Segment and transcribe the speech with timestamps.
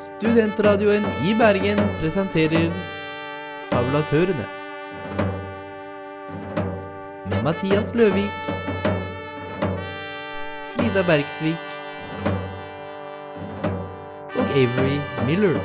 [0.00, 2.70] Studentradioen i Bergen presenterer
[3.68, 4.46] Fabulatørene.
[7.26, 8.48] Med Mathias Løvik,
[10.72, 11.60] Frida Bergsvik
[14.36, 15.60] og Avery Miller.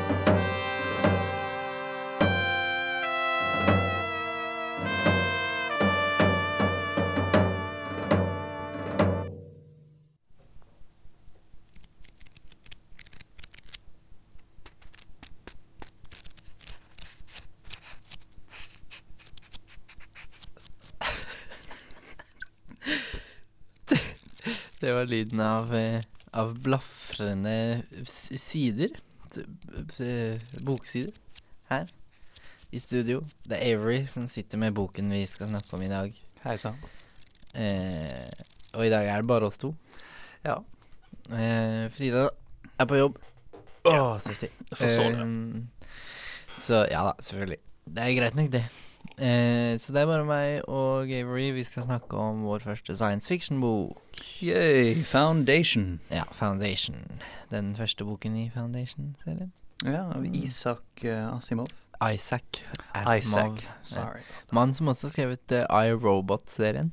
[25.10, 26.02] Lyden av, eh,
[26.34, 28.98] av blafrende sider.
[29.36, 31.14] Eh, Boksider.
[31.70, 31.88] Her
[32.76, 33.24] i studio.
[33.48, 36.16] Det er Avery som sitter med boken vi skal snakke om i dag.
[36.44, 36.76] Hei sann.
[37.56, 38.32] Eh,
[38.76, 39.72] og i dag er det bare oss to.
[40.44, 40.58] Ja.
[41.32, 42.28] Eh, Frida
[42.76, 43.22] er på jobb.
[43.86, 44.52] Å, så stilig.
[44.72, 45.24] Jeg forstår det.
[45.24, 45.88] Eh,
[46.66, 47.62] så ja da, selvfølgelig.
[47.86, 48.66] Det er greit nok, det.
[49.18, 51.52] Eh, så det er bare meg og Avery.
[51.56, 54.02] Vi skal snakke om vår første science fiction-bok.
[54.44, 56.00] Yay, Foundation.
[56.12, 56.96] Ja, Foundation.
[57.52, 59.52] Den første boken i Foundation-serien.
[59.86, 61.68] Ja, av Isak eh, Asimov.
[62.14, 62.62] Isaac
[62.94, 63.56] Asimov.
[63.56, 64.22] Isaac, sorry.
[64.52, 66.92] Mann som også har skrevet uh, Robot-serien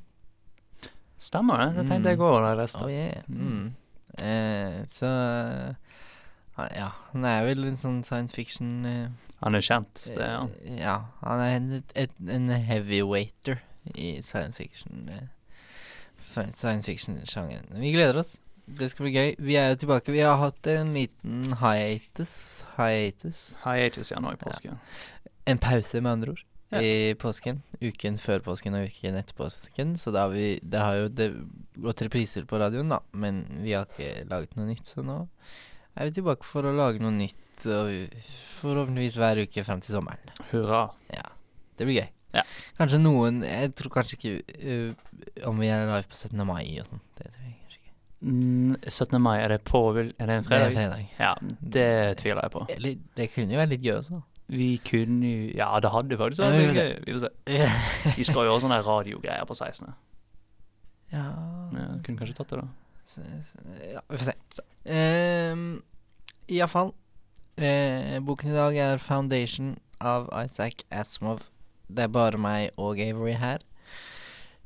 [1.19, 1.75] Stemmer det.
[1.75, 2.09] Det tenkte Mm.
[2.11, 2.83] jeg òg da jeg leste.
[2.83, 3.23] Oh, yeah.
[3.27, 3.75] mm.
[4.23, 5.09] eh, så
[6.57, 9.07] Ja, han er vel en sånn science fiction eh,
[9.41, 10.51] Han er kjent, det er han.
[10.63, 13.57] eh, Ja, han er en, et, en heavyweighter
[13.95, 15.09] i science fiction.
[15.09, 15.23] Eh,
[16.15, 17.73] fi- science fiction-sjangeren.
[17.81, 18.37] Vi gleder oss.
[18.65, 19.33] Det skal bli gøy.
[19.43, 20.13] Vi er tilbake.
[20.13, 22.63] Vi har hatt en liten hiatus.
[22.77, 23.41] Hiatus.
[23.65, 24.77] Hiatus ja, nå i påsken.
[25.49, 26.79] En pause, med andre ord, Ja.
[26.81, 27.59] i påsken.
[27.81, 29.97] Uken før påsken og uken etter påsken.
[29.99, 31.27] Så da har vi Det har jo det
[31.81, 34.85] gått repriser på radioen, da, men vi har ikke laget noe nytt.
[34.87, 35.27] Så nå
[35.95, 38.17] er vi tilbake for å lage noe nytt, og
[38.59, 40.33] forhåpentligvis hver uke frem til sommeren.
[40.51, 40.87] Hurra.
[41.13, 41.27] Ja,
[41.79, 42.09] det blir gøy.
[42.33, 42.41] Ja.
[42.79, 44.31] Kanskje noen Jeg tror kanskje ikke
[44.65, 46.39] uh, om vi er live på 17.
[46.49, 47.01] mai og sånn.
[47.19, 47.93] Det tror jeg kanskje ikke.
[48.25, 49.19] Mm, 17.
[49.21, 50.73] mai, er det på Er det en Det er fredag?
[50.73, 51.03] fredag.
[51.19, 51.33] Ja,
[51.77, 51.87] det
[52.23, 52.63] tviler jeg på.
[52.73, 54.23] Det, det kunne jo være litt gøy også, da.
[54.53, 56.95] Vi kunne jo Ja, det hadde faktisk Ja, vært vi gøy.
[57.05, 57.31] Vi får se.
[58.17, 59.93] De skal jo ha sånne radiogreier på 16.
[61.13, 61.23] ja,
[61.77, 62.67] Ja, kunne kanskje tatt det, da.
[63.93, 64.63] Ja, vi får se.
[64.89, 65.67] Um,
[66.49, 66.93] Iallfall.
[67.57, 71.49] Eh, boken i dag er 'Foundation' av Isaac Asimov.
[71.87, 73.59] Det er bare meg og Avery her.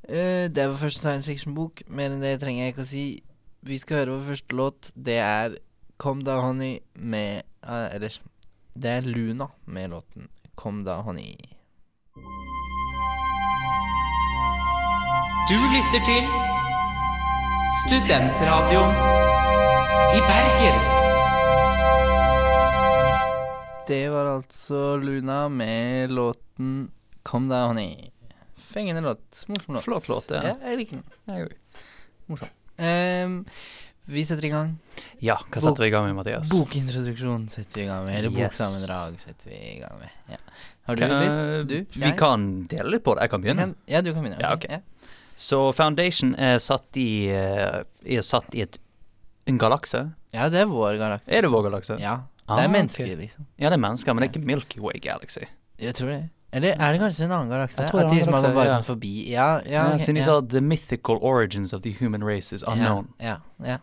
[0.09, 1.81] Eh, det er vår første science fiction-bok.
[1.87, 3.23] Mer enn det trenger jeg ikke å si.
[3.63, 4.91] Vi skal høre vår første låt.
[4.95, 5.57] Det er
[5.97, 8.19] 'Kom da, Honey' med eh, Eller
[8.77, 11.35] det er Luna med låten 'Kom da, Honey'.
[15.49, 16.23] Du lytter til
[17.85, 18.93] Studentradioen
[20.17, 20.96] i Bergen.
[23.87, 26.91] Det var altså Luna med låten
[27.23, 28.11] 'Kom da, Honey'.
[28.57, 29.45] Fengende låt.
[29.47, 29.83] Morsom låt.
[29.83, 30.41] Flott låt, ja.
[30.43, 30.55] ja.
[30.69, 31.03] Jeg liker den.
[32.29, 32.43] Òg.
[32.77, 33.45] Ehm,
[34.05, 34.77] vi setter i gang.
[35.23, 36.51] Ja, hva setter vi i gang med, Mathias?
[36.53, 38.17] Bokintroduksjon setter vi i gang med.
[38.19, 38.37] Eller Yes.
[38.59, 40.09] boksammendrag setter vi i gang med.
[40.29, 40.37] Ja.
[40.87, 41.67] Har du Kan- lyst?
[41.67, 41.99] Du?
[41.99, 43.21] Vi kan dele litt på det.
[43.21, 43.61] Jeg kan begynne.
[43.61, 44.39] kan- Ja, du kan begynne.
[44.41, 44.81] Ja, ok.
[45.37, 48.77] Så Foundation er satt i eh, Er satt i et,
[49.47, 50.13] en galakse.
[50.33, 51.31] Ja, det er vår galakse.
[51.31, 51.99] Er det vår galakse?
[51.99, 52.21] Ja.
[52.47, 53.45] Ah, Det er mennesker, mennesker, liksom.
[53.59, 55.45] Ja, det er mennesker, men det er ikke Milky Way Galaxy.
[55.79, 56.29] Jeg tror det.
[56.53, 57.83] Eller er det kanskje en annen galakse?
[57.83, 58.79] At en som at bare ja.
[58.79, 59.71] forbi Ja, ja.
[59.71, 63.07] Ja, ok, siden de sa 'the mythical origins of the human race is unknown'.
[63.19, 63.77] Ja, ja.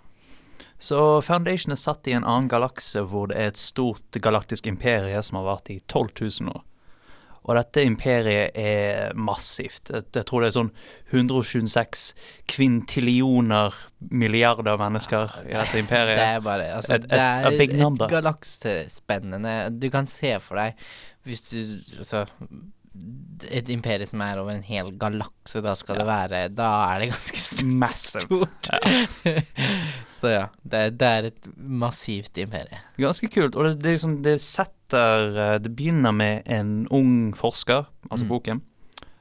[0.78, 5.22] Så Foundation er satt i en annen galakse hvor det er et stort galaktisk imperie
[5.22, 6.64] som har vart i 12 000 år.
[7.44, 9.90] Og dette imperiet er massivt.
[9.92, 10.70] Jeg, tror det er sånn
[11.12, 12.14] 126
[12.48, 13.74] kvintillioner
[14.10, 16.16] milliarder mennesker i dette imperiet.
[16.20, 20.56] Det er bare altså, Et- et- Det er a et galaksespennende Du kan se for
[20.60, 20.74] deg
[21.28, 21.60] Hvis du
[22.00, 22.24] Altså
[23.50, 27.08] et imperie som er over en hel galakse, da skal det være Da er det
[27.10, 27.40] ganske
[27.98, 28.70] stort.
[29.24, 29.40] Ja.
[30.24, 32.78] Så ja, det, det er et massivt imperie.
[32.96, 33.56] Ganske kult.
[33.58, 38.30] Og det, det, liksom, det setter eh, Det begynner med en ung forsker, altså Mm.
[38.30, 38.62] boken,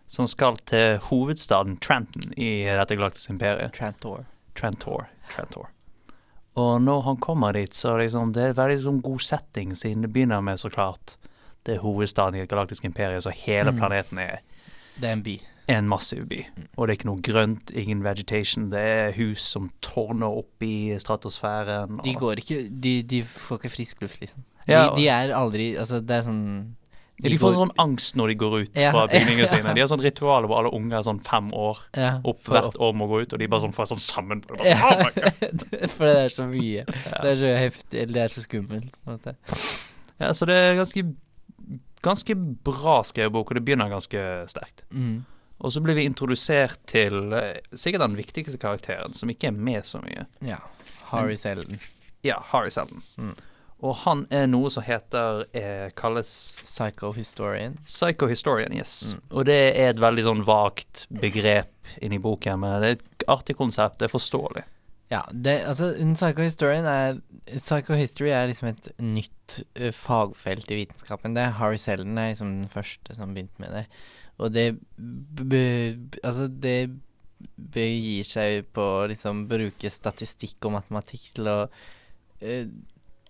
[0.08, 3.74] som skal til hovedstaden Trenton i dette galaktiske imperiet.
[3.76, 4.24] Trantor.
[4.56, 5.10] Trantor.
[5.34, 5.68] Trantor.
[6.56, 10.06] Og når han kommer dit, så er det er det veldig sånn god setting, siden
[10.06, 11.18] det begynner med så klart
[11.66, 13.78] det er hovedstaden i et galaktisk imperie, så hele Mm.
[13.80, 14.40] planeten er
[15.00, 15.40] Det er en by.
[15.70, 16.46] en massiv by.
[16.78, 18.70] Og det er ikke noe grønt, ingen vegetation.
[18.70, 22.00] Det er hus som tårner opp i stratosfæren.
[22.04, 24.44] De går ikke De, de får ikke frisk luft, liksom.
[24.68, 26.76] Ja, de, de er aldri Altså, det er sånn
[27.22, 28.92] de, de får sånn angst når de går ut Ja.
[28.92, 29.74] fra bygningene sine.
[29.74, 31.78] De har sånn ritualer hvor alle unge er sånn fem år
[32.26, 34.42] opp hvert år må gå ut, og de bare sånn får sånn sammen.
[34.48, 34.78] Bare, Ja.
[34.80, 35.88] sånn, oh.
[35.96, 36.86] For det er så mye.
[36.86, 38.92] Det er så heftig, eller det er så skummelt.
[39.06, 39.36] på en måte.
[40.20, 41.06] Ja, så det er ganske
[42.04, 44.84] Ganske bra skrevet bok, og det begynner ganske sterkt.
[44.92, 45.24] Mm.
[45.64, 49.88] Og så blir vi introdusert til eh, sikkert den viktigste karakteren, som ikke er med
[49.88, 50.26] så mye.
[50.44, 50.60] Ja.
[51.14, 51.80] Harry Selden.
[52.26, 53.04] Ja, Harry Selden.
[53.16, 53.34] Mm.
[53.84, 56.30] Og han er noe som heter eh, kalles
[56.64, 57.76] Psychohistorian.
[57.88, 59.14] Psychohistorian, yes.
[59.14, 59.24] Mm.
[59.32, 61.72] Og det er et veldig sånn vagt begrep
[62.04, 64.00] inni boken, men det er et artig konsept.
[64.00, 64.64] Det er forståelig.
[65.14, 67.20] Ja, det, altså en psychohistorian er
[67.54, 71.36] Psychohistory er liksom et nytt uh, fagfelt i vitenskapen.
[71.36, 73.86] Det er Harry Selden er liksom den første som begynte med det.
[74.42, 74.72] Og det
[76.24, 76.78] Altså, det
[77.74, 82.54] begir seg på å liksom bruke statistikk og matematikk til å ø,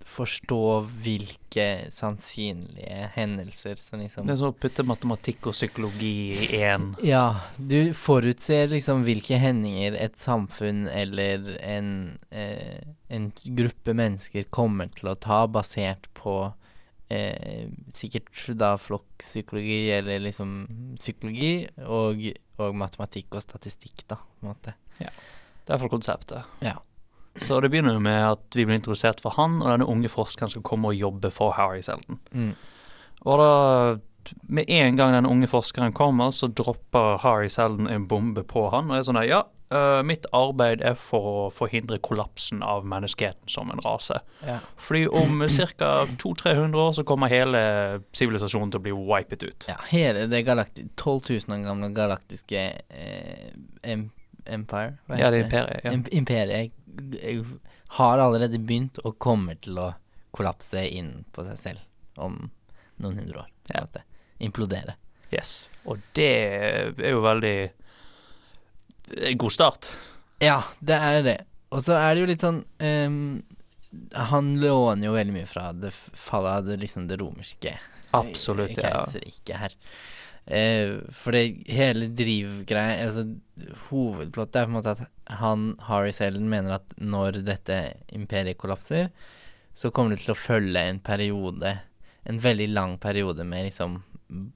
[0.06, 0.62] forstå
[1.04, 6.92] hvilke sannsynlige hendelser som liksom Det er sånn å putte matematikk og psykologi i én.
[7.06, 14.92] Ja, du forutser liksom hvilke hendinger et samfunn eller en, eh, en gruppe mennesker kommer
[14.94, 16.38] til å ta, basert på
[17.14, 20.56] eh, sikkert da flokkpsykologi eller liksom
[21.00, 22.26] psykologi og,
[22.60, 24.76] og matematikk og statistikk, da, på en måte.
[25.00, 25.14] Ja.
[25.64, 26.44] Det er for konseptet.
[26.64, 26.78] Ja.
[27.36, 30.52] Så det begynner jo med at vi blir introdusert for han, og denne unge forskeren
[30.54, 32.20] skal komme og jobbe for Harry Selden.
[32.32, 32.52] Mm.
[33.26, 33.50] Og da,
[34.48, 38.92] med en gang den unge forskeren kommer, så dropper Harry Selden en bombe på han,
[38.92, 39.42] og er sånn der, ja,
[39.74, 44.20] uh, mitt arbeid er for å forhindre kollapsen av menneskeheten som en rase.
[44.46, 44.60] Ja.
[44.78, 45.42] Fordi om
[45.80, 45.92] ca.
[46.22, 47.64] 200-300 år så kommer hele
[48.14, 49.70] sivilisasjonen til å bli wipet ut.
[49.72, 53.98] ja, hele det galakti 12 000 år gamle galaktiske eh,
[54.46, 55.84] empire hva Ja, det er heter imperiet.
[55.86, 55.92] Ja.
[55.98, 56.72] Imp- Imperiet
[57.98, 59.92] har allerede begynt og kommer til å
[60.34, 62.40] kollapse inn på seg selv om
[63.02, 63.50] noen hundre år.
[63.70, 63.86] Ja.
[64.44, 64.98] Implodere.
[65.34, 65.68] Yes.
[65.90, 67.58] Og det er jo veldig
[69.30, 69.90] en god start.
[70.44, 71.40] Ja, det er det.
[71.74, 73.16] Og så er det jo litt sånn um,
[74.30, 77.74] Han låner jo veldig mye fra det fallet av det, liksom det romerske
[78.14, 78.92] Absolutt, ja.
[78.92, 79.76] keiserriket her.
[80.46, 83.24] Eh, for det hele drivgreia Altså,
[83.88, 85.04] hovedplottet er på en måte at
[85.40, 87.78] han, Harry Selden, mener at når dette
[88.12, 89.08] imperiet kollapser,
[89.74, 91.78] så kommer det til å følge en periode,
[92.28, 94.02] en veldig lang periode med liksom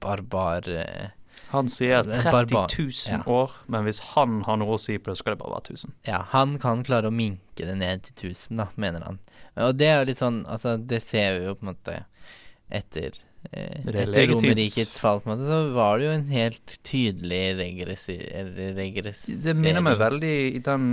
[0.02, 1.08] barbar eh,
[1.54, 3.22] Han sier Det er 30 barbar- 000 ja.
[3.24, 5.72] år, men hvis han har noe å si på det, så skal det bare være
[5.78, 5.94] 1000.
[6.10, 9.18] Ja, han kan klare å minke det ned til 1000, da, mener han.
[9.56, 11.94] Og det er jo litt sånn Altså, det ser vi jo på en måte
[12.70, 13.16] etter
[13.48, 14.32] Etter legitimt.
[14.34, 17.42] Romerrikets fall, så var det jo en helt tydelig.
[17.58, 19.24] Regress...
[19.44, 20.86] Det minner meg veldig i den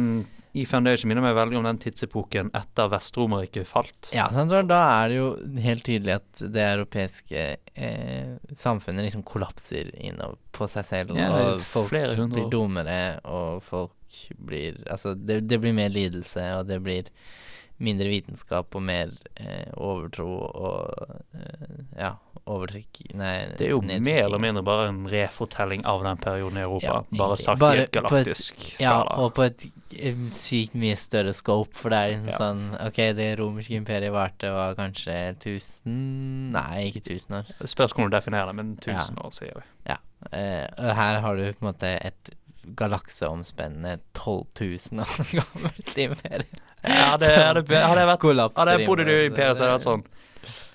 [0.55, 4.07] i Foundation minner meg veldig om den tidsepoken etter Vest-Romerriket falt.
[4.15, 5.25] Ja, sant, da er det jo
[5.65, 7.41] helt tydelig at det europeiske
[7.75, 14.21] eh, samfunnet liksom kollapser innover på seg selv, Ja, og folk blir dummere, og folk
[14.39, 17.11] blir Altså, det, det blir mer lidelse, og det blir
[17.83, 22.13] mindre vitenskap og mer eh, overtro og eh, ja,
[22.47, 24.03] overtrykk Nei, Det er jo nedtrykking.
[24.05, 27.65] mer eller mindre bare en refortelling av den perioden i Europa, Ja, bare sagt i
[27.81, 29.17] et galaktisk et- galaktisk Ja, skala.
[29.23, 29.65] og på et
[29.97, 32.37] eh, sykt mye større scope, for det er liksom Ja.
[32.37, 37.45] sånn Ok, det romerske imperiet varte var kanskje 1000 Nei, ikke 1000 år.
[37.59, 39.63] Det spørs hvordan du definerer det, men 1000 år, sier vi.
[39.89, 39.97] Ja.
[40.77, 42.29] og her har du på en måte et
[42.75, 46.61] galakseomspennende 12 000 år gammelt imperium.
[46.85, 49.85] Ja, det, hadde, hadde jeg vært Hadde jeg bodd i imperiet, så hadde det vært
[49.89, 50.03] sånn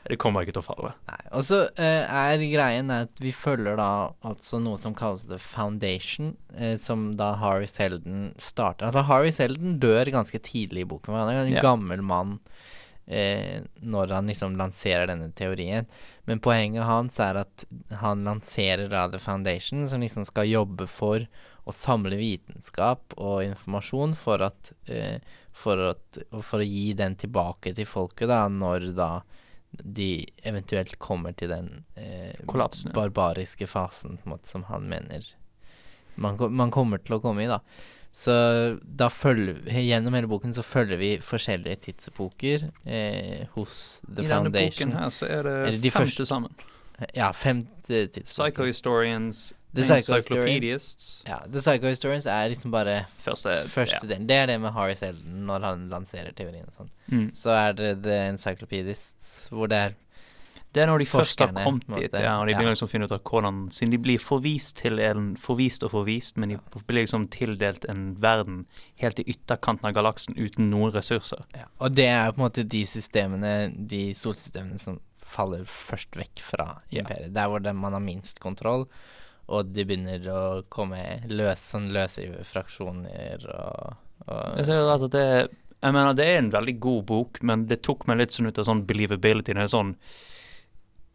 [0.09, 0.93] Det kommer ikke til å falle.
[1.11, 1.21] Nei.
[1.37, 3.91] Og så eh, er greien at vi følger da
[4.27, 8.89] altså noe som kalles The Foundation, eh, som da Harry Selden starter.
[8.89, 11.65] Altså Harry Selden dør ganske tidlig i boken, han er en yeah.
[11.65, 12.39] gammel mann
[13.07, 15.89] eh, når han liksom lanserer denne teorien.
[16.29, 17.67] Men poenget hans er at
[18.01, 21.27] han lanserer da The Foundation, som liksom skal jobbe for
[21.69, 25.21] å samle vitenskap og informasjon for at eh,
[25.53, 29.11] for, at, for å gi den tilbake til folket da, når da
[29.71, 32.97] de eventuelt kommer til den eh, Kollapsen, ja.
[32.97, 35.25] barbariske fasen måte, som han mener
[36.21, 37.61] man, man kommer til å komme i, da.
[38.13, 38.33] Så
[38.83, 44.51] da følger Gjennom hele boken så følger vi forskjellige tidsepoker eh, hos The I denne
[44.51, 46.67] boken her så er det fem første- til sammen.
[47.17, 48.51] Ja, fem eh, tidsepoker.
[48.51, 54.07] Psychohistorians, The Psychohistorians Ja, The Psychohistorians er liksom bare Første, første ja.
[54.09, 54.27] delen.
[54.27, 56.93] Det er det med Harry Selden når han lanserer teorien og sånn.
[57.11, 57.27] Mm.
[57.39, 59.99] Så er det The Encyclopedists, hvor det er
[60.75, 63.07] Det er når de først har kommet dit, ja, og de begynner liksom å finne
[63.07, 67.03] ut av hvordan Siden de blir forvist til en Forvist og forvist, men de blir
[67.03, 68.65] liksom tildelt en verden
[69.03, 71.47] helt i ytterkanten av galaksen uten noen ressurser.
[71.55, 74.99] Ja, og det er på en måte de systemene, de solsystemene som
[75.31, 77.35] faller først vekk fra imperiet.
[77.35, 78.89] Der hvor det, man har minst kontroll,
[79.51, 80.43] og de begynner å
[80.73, 85.25] komme løs, sånn løse fraksjoner og, og Jeg ser at det
[85.81, 88.61] Jeg mener, det er en veldig god bok, men det tok meg litt sånn ut
[88.61, 89.57] av sånn believability.
[89.57, 89.95] Er sånn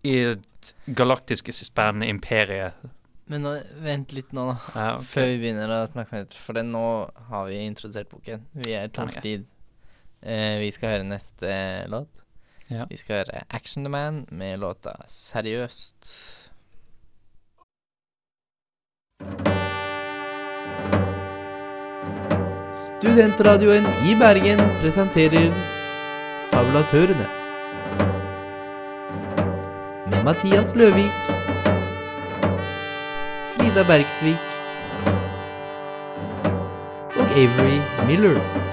[0.06, 2.72] I et galaktisk spennende imperie
[3.30, 4.58] Men nå, vent litt nå, da.
[4.76, 5.10] ja, okay.
[5.14, 6.86] Før vi begynner å snakke med for det nå
[7.30, 8.44] har vi introdusert boken.
[8.66, 9.48] Vi er tom for tid.
[10.22, 11.56] Eh, vi skal høre neste
[11.90, 12.22] låt.
[12.70, 12.88] Ja.
[12.90, 16.10] Vi skal høre Action the Man med låta Seriøst.
[22.76, 25.54] Studentradioen i Bergen presenterer
[26.52, 27.28] Fabulatørene.
[30.10, 31.32] Med Mathias Løvik,
[33.54, 34.36] Frida Bergsvik
[37.16, 38.65] og Avery Miller.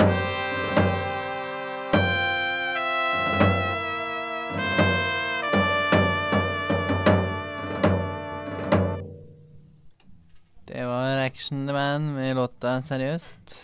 [11.33, 13.55] Action the Man med låta Seriøst.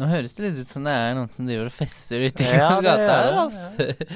[0.00, 2.48] Nå høres det litt ut som det er noen som driver og fester ute i
[2.56, 4.06] Ja, det er det, altså.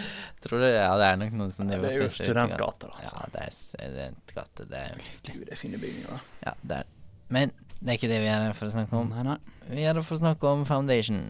[0.42, 2.56] Tror du Ja, det er nok noen som driver er og fester ute i gata.
[2.56, 3.20] studentgata, altså.
[3.20, 4.66] Ja, det er studentgate.
[4.72, 6.24] Det er Gud, det er fine bygninger.
[6.46, 6.90] Ja, det er
[7.36, 9.12] Men det er ikke det vi er her for å snakke om.
[9.14, 9.38] Nei, nei.
[9.68, 11.20] Vi er her for å snakke om Foundation.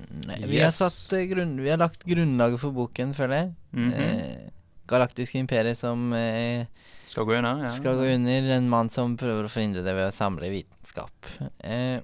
[0.47, 1.57] Vi har satt eh, grunn...
[1.61, 3.55] Vi har lagt grunnlaget for boken, føler jeg.
[3.75, 3.93] Mhm.
[3.93, 4.53] eh,
[4.91, 6.67] Galaktisk imperiet som eh,
[7.09, 7.63] Skal gå under?
[7.65, 7.71] Ja.
[7.73, 8.51] skal gå under.
[8.57, 11.31] En mann som prøver å forhindre det ved å samle vitenskap.
[11.65, 12.01] Eh,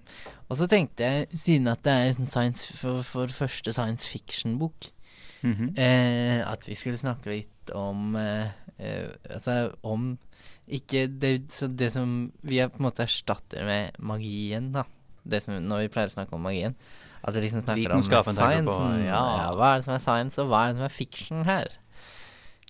[0.51, 4.91] og så tenkte jeg, siden at det er en science, for, for første science fiction-bok,
[5.43, 5.71] Mhm.
[5.81, 10.19] eh, at vi skulle snakke litt om eh, eh, Altså om
[10.69, 14.85] ikke det, så det som vi på en måte erstatter med magien, da.
[15.25, 16.77] Det som, når vi pleier å snakke om magien.
[17.25, 18.37] At vi liksom snakker om science.
[18.37, 19.05] sciencen.
[19.07, 19.23] ja.
[19.57, 21.69] Hva er det som er science, og hva er det som er fiction her?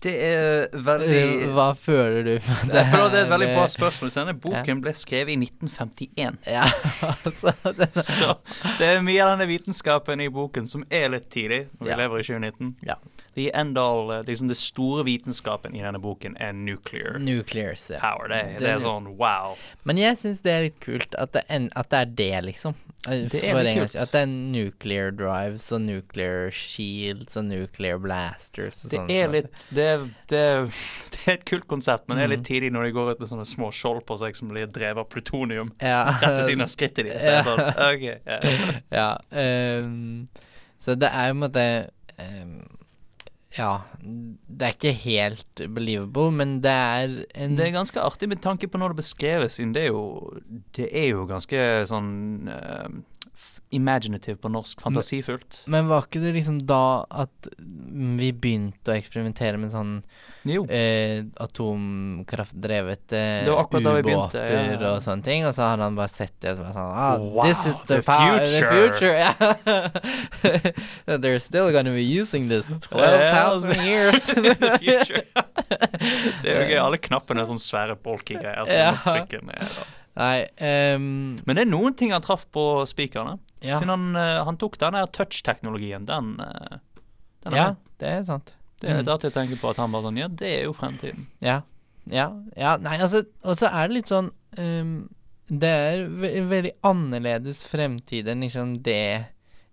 [0.00, 2.42] Det er veldig Hva føler du det?
[2.72, 4.12] Jeg føler det er et veldig bra spørsmål.
[4.14, 6.38] Denne boken ble skrevet i 1951.
[6.48, 6.64] Ja,
[7.28, 8.30] altså det, Så
[8.78, 11.98] det er mye av denne vitenskapen i boken som er litt tidlig, når vi Ja.
[12.00, 12.72] lever i 2019.
[12.88, 12.96] Ja.
[13.34, 18.00] The end all, eh, liksom det store vitenskapen i denne boken er nuclear nuclear ja.
[18.00, 18.28] power.
[18.28, 19.56] Det, Det- det er sånn wow.
[19.84, 22.74] Men jeg syns det er litt kult at det, en, at det er det, liksom.
[23.08, 23.94] Eh, Det er litt kult.
[24.02, 29.10] At det er nuclear drives og nuclear shields og nuclear blasters og Det sånn.
[29.10, 29.86] er litt det,
[30.28, 30.42] det,
[31.14, 32.50] det er et kult konsept, men det er litt Mhm.
[32.50, 35.08] tidlig når de går ut med sånne små skjold på seg som blir drevet av
[35.08, 36.02] plutonium ja.
[36.20, 37.22] rett ved siden av skrittet ditt.
[37.22, 38.04] Så er sånn OK.
[38.26, 38.40] Ja.
[38.90, 39.08] ja.
[39.32, 40.28] ehm,
[40.80, 41.64] så det er jo en måte
[42.18, 42.60] ehm,
[43.58, 48.38] Ja, det er ikke helt believable, men det er en Det er ganske artig med
[48.44, 50.04] tanke på når det beskreves, siden det er jo
[50.76, 51.58] Det er jo ganske
[51.90, 53.00] sånn f-
[53.70, 54.80] imaginative på norsk.
[54.82, 55.62] Fantasifullt.
[55.70, 59.92] Men var ikke det liksom da at vi begynte å eksperimentere med sånn
[60.66, 64.90] eh, atomkraftdrevet eh, ubåter ja, ja.
[64.90, 67.44] og sånne ting, og så hadde han bare sett det og så sånn ah, Wow,
[67.46, 68.46] This is the, the future.
[68.46, 69.38] the future." Yeah.
[71.22, 74.26] They're still gonna be using this 12,000 years.
[74.34, 75.22] The future.
[76.42, 76.78] det er jo gøy.
[76.82, 78.64] Alle knappene er sånne svære bulky greier.
[78.66, 78.92] som Ja.
[79.04, 79.88] trykker ned, da.
[80.20, 80.38] Nei
[80.96, 83.38] um, Men det er noen ting han traff på spikerne.
[83.62, 83.76] Ja.
[83.78, 86.78] Siden han, eh, han tok den der touch-teknologien, den, eh,
[87.44, 87.76] den ja, med.
[87.98, 88.54] det er sant.
[88.80, 88.98] Det er Mm.
[89.02, 91.26] litt artig å tenke på at han bare sånn Ja, det er jo fremtiden.
[91.40, 91.60] Ja.
[92.08, 95.08] Ja, ja nei, altså Og så er det litt sånn um,
[95.46, 99.26] Det er ve veldig annerledes fremtid enn liksom det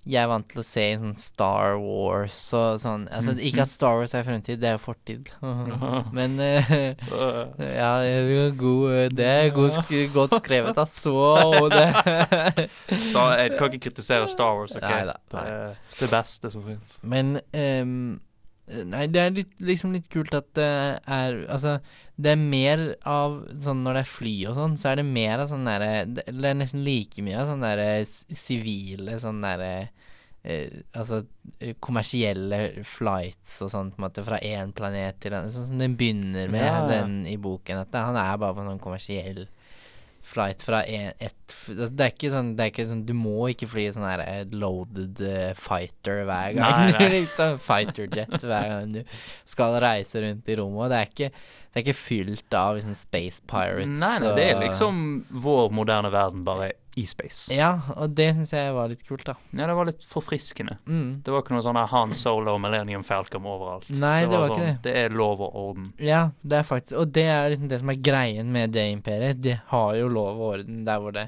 [0.08, 3.08] jeg er vant til å se i sånn Star Wars og sånn.
[3.12, 3.42] Altså, Mhm.
[3.50, 5.30] ikke at Star Wars er fremtid, det er jo fortid.
[6.18, 6.96] Men Øh,
[7.60, 11.14] Ja, det er god, det er god sk godt skrevet, altså.
[11.62, 12.70] Og det
[13.10, 14.82] Star, jeg kan ikke kritisere Star Wars, OK?
[14.88, 17.00] Neida, Det er det beste som fins.
[17.04, 18.20] Men ehm,
[18.68, 21.78] Nei, det er litt, liksom litt kult at det er Altså,
[22.20, 25.44] det er mer av sånn når det er fly og sånn, så er det mer
[25.44, 29.72] av sånn derre Det er nesten like mye av sånn derre sivile sånn derre
[30.44, 31.22] eh, altså
[31.62, 35.56] eh, kommersielle flights og sånn, på en måte, fra én planet til en annen.
[35.56, 36.84] Sånn som den begynner med, ja.
[36.92, 37.86] den i boken.
[37.86, 39.46] At han er bare på en sånn kommersiell
[40.28, 43.48] flight fra en, et altså, Det er ikke sånn Det er ikke sånn Du må
[43.54, 46.82] ikke fly sånn her eh, loaded eh, fighter hver gang.
[46.82, 47.10] Nei, nei.
[47.22, 49.02] liksom fighter jet hver gang du
[49.48, 50.92] skal reise rundt i rommet.
[50.92, 53.94] Det er ikke Det er ikke fylt av liksom space pirates.
[53.94, 55.02] Nei, nei, det er liksom
[55.48, 57.52] vår moderne verden, bare i space.
[57.54, 59.36] Ja, og det syns jeg var litt kult, da.
[59.54, 60.80] Ja, det var litt forfriskende.
[60.90, 61.20] Mm.
[61.22, 63.86] Det var ikke noe sånn Han Solo og Millennium Falcon overalt.
[63.94, 64.88] Nei, det var ikke sånn, det.
[64.88, 65.92] Det er lov og orden.
[66.02, 69.44] Ja, det er faktisk Og det er liksom det som er greien med det imperiet.
[69.46, 71.28] De har jo lov og orden der hvor det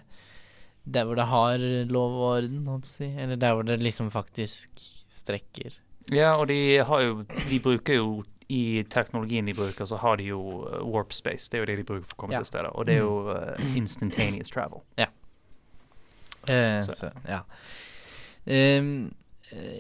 [0.90, 3.12] Der hvor det har lov og orden, holdt jeg på å si.
[3.22, 4.84] Eller der hvor det liksom faktisk
[5.14, 5.78] strekker.
[6.10, 10.24] Ja, og de har jo De bruker jo i teknologien de bruker, så har de
[10.32, 11.52] jo eh, warp space.
[11.52, 12.40] Det er jo det de bruker for å komme Ja.
[12.42, 12.72] til steder.
[12.74, 14.82] Og det er jo uh, instantaneous travel.
[16.50, 17.44] Eh, Så- så, ja.
[18.50, 19.14] Um,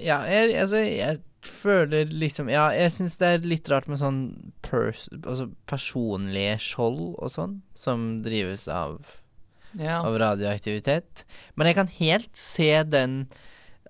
[0.02, 4.52] ja, jeg, altså, jeg føler liksom Ja, jeg syns det er litt rart med sånn
[4.66, 9.00] pers altså personlige skjold og sånn, som drives av,
[9.80, 10.02] Ja.
[10.04, 11.24] av radioaktivitet.
[11.56, 13.28] Men jeg kan helt se den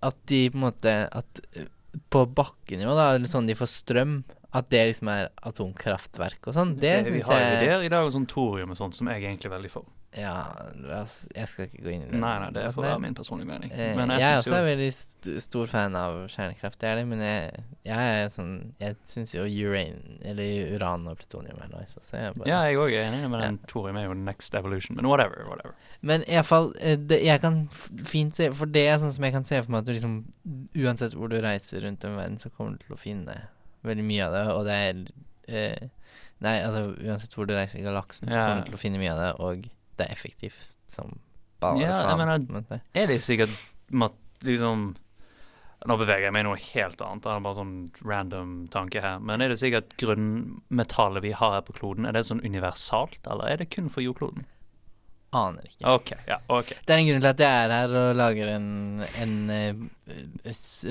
[0.04, 1.66] at de på en måte At eh,
[2.14, 6.76] på bakken da, eller sånn de får strøm, at det liksom er atomkraftverk og sånn.
[6.80, 9.52] Det vi har jo der i dag sånn thorium og sånn, som jeg er egentlig
[9.52, 9.86] veldig for.
[10.18, 10.56] Ja,
[11.36, 12.18] jeg skal ikke gå inn i det.
[12.18, 13.70] Nei, nei, det får være min personlige mening.
[13.72, 16.96] Eh, Men jeg, jeg, er synes også veldig st stor fan av kjernekraft, det er
[16.98, 21.70] det, men jeg, jeg er sånn Jeg syns jo uran, eller uran og plutonium er
[21.76, 22.02] nice.
[22.02, 24.98] Så jeg bare, Ja, jeg òg er enig med den thorium er jo next evolution,
[24.98, 25.46] men whatever.
[25.46, 25.78] whatever.
[26.02, 27.62] Men iallfall Jeg kan
[28.08, 30.18] fint se For det er sånn som jeg kan se for meg at du liksom
[30.74, 33.38] Uansett hvor du reiser rundt om verden, så kommer du til å finne
[33.86, 35.04] veldig mye av det, og det er
[35.54, 35.90] eh,
[36.40, 38.46] Nei, altså uansett hvor du reiser i galaksen, så Ja.
[38.48, 41.20] kommer du til å finne mye av det, og det er effektivt som
[41.62, 42.18] bare Ja, jeg faen.
[42.24, 43.54] mener- men det- Er det sikkert
[44.48, 44.96] liksom
[45.88, 49.18] Nå beveger jeg meg i noe helt annet, det er bare sånn random tanke her.
[49.24, 53.48] Men er det sikkert grunnmetallet vi har her på kloden, er det sånn universalt, eller
[53.48, 54.44] er det kun for jordkloden?
[55.32, 55.84] Aner ikke.
[55.86, 56.78] Okay, ja, okay.
[56.86, 58.70] Det er en grunn til at jeg er her og lager en,
[59.22, 59.84] en eh,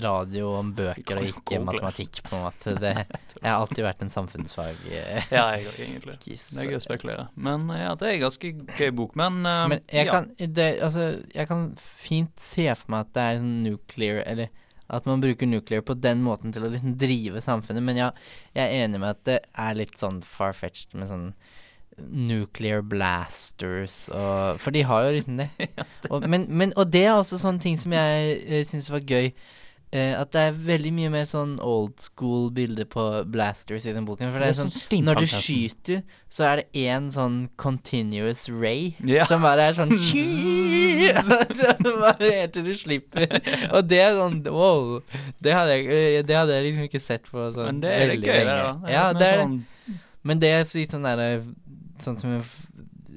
[0.04, 2.76] radio om bøker og ikke matematikk, på en måte.
[2.78, 2.92] Det,
[3.40, 4.84] jeg har alltid vært en samfunnsfag.
[4.92, 6.16] eh, Ja, jeg òg, egentlig.
[6.22, 7.26] Det er gøy å spekulere.
[7.34, 9.18] Men eh, ja, det er en ganske gøy bok.
[9.18, 10.14] Men, uh, Men jeg ja.
[10.14, 14.54] kan, det, altså, jeg kan fint se for meg at det er nuclear Eller
[14.88, 17.84] at man bruker nuclear på den måten til å liksom drive samfunnet.
[17.84, 18.12] Men ja,
[18.54, 21.32] jeg er enig med at det er litt sånn far-fetched med sånn
[22.08, 25.48] nuclear blasters og For de har jo liksom det.
[26.12, 29.32] og, men, men, og det er også sånne ting som jeg uh, syns var gøy.
[29.88, 34.04] Uh, at det er veldig mye mer sånn old school bilde på blasters i den
[34.04, 34.28] boken.
[34.34, 38.90] For det er, sånn steampunk, når du skyter, så er det én sånn continuous ray
[39.08, 39.24] Ja.
[39.30, 39.94] som bare er sånn
[42.02, 43.38] bare Helt til du slipper.
[43.72, 44.98] Og det er sånn wow.
[45.40, 48.12] Det hadde jeg, øh, det hadde jeg liksom ikke sett på sånn Men det er
[48.12, 48.44] det, lenge.
[48.44, 48.68] da.
[48.84, 49.58] Det er Ja, det er sånn-
[50.28, 51.30] Men det er sykt sånn derre
[52.04, 52.40] Sånn som vi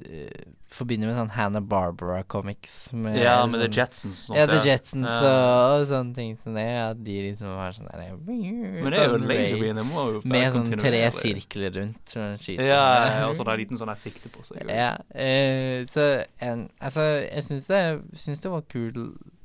[0.08, 2.74] øh, forbinder med sånn Hannah Barbara-comics.
[2.92, 4.38] Ja, med The sånn- Jetsons og sånt.
[4.38, 4.60] Ja, The.
[4.66, 5.32] Jetsons Ja.
[5.32, 6.64] og, og sånne ting som det.
[6.82, 10.22] At de liksom har sånn derre Men det er jo en laserbeam, det må jo
[10.24, 12.00] Med sånn tre sirkler rundt.
[12.08, 12.64] Så skyter.
[12.64, 14.64] Ja, ja, og så det er en liten sånn der sikte på seg.
[14.68, 16.08] Ja, uh, så
[16.40, 17.82] en, altså, jeg syns det,
[18.16, 18.96] syns det var kul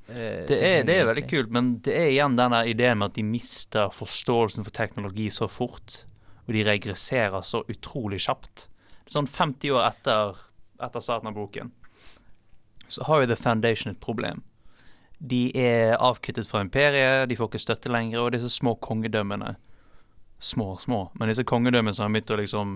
[0.09, 3.19] eh, Det er, det er veldig kult, men det er igjen den ideen med at
[3.19, 6.03] de mister forståelsen for teknologi så fort,
[6.47, 8.69] og de regresserer så utrolig kjapt.
[9.07, 10.41] Sånn 50 år etter,
[10.83, 11.71] etter starten av boken,
[12.87, 14.43] så har jo The Foundation et problem.
[15.17, 19.55] De er avkuttet fra imperiet, de får ikke støtte lenger, og disse små kongedømmene
[20.39, 22.73] Små, små, men disse kongedømmene som har begynt å liksom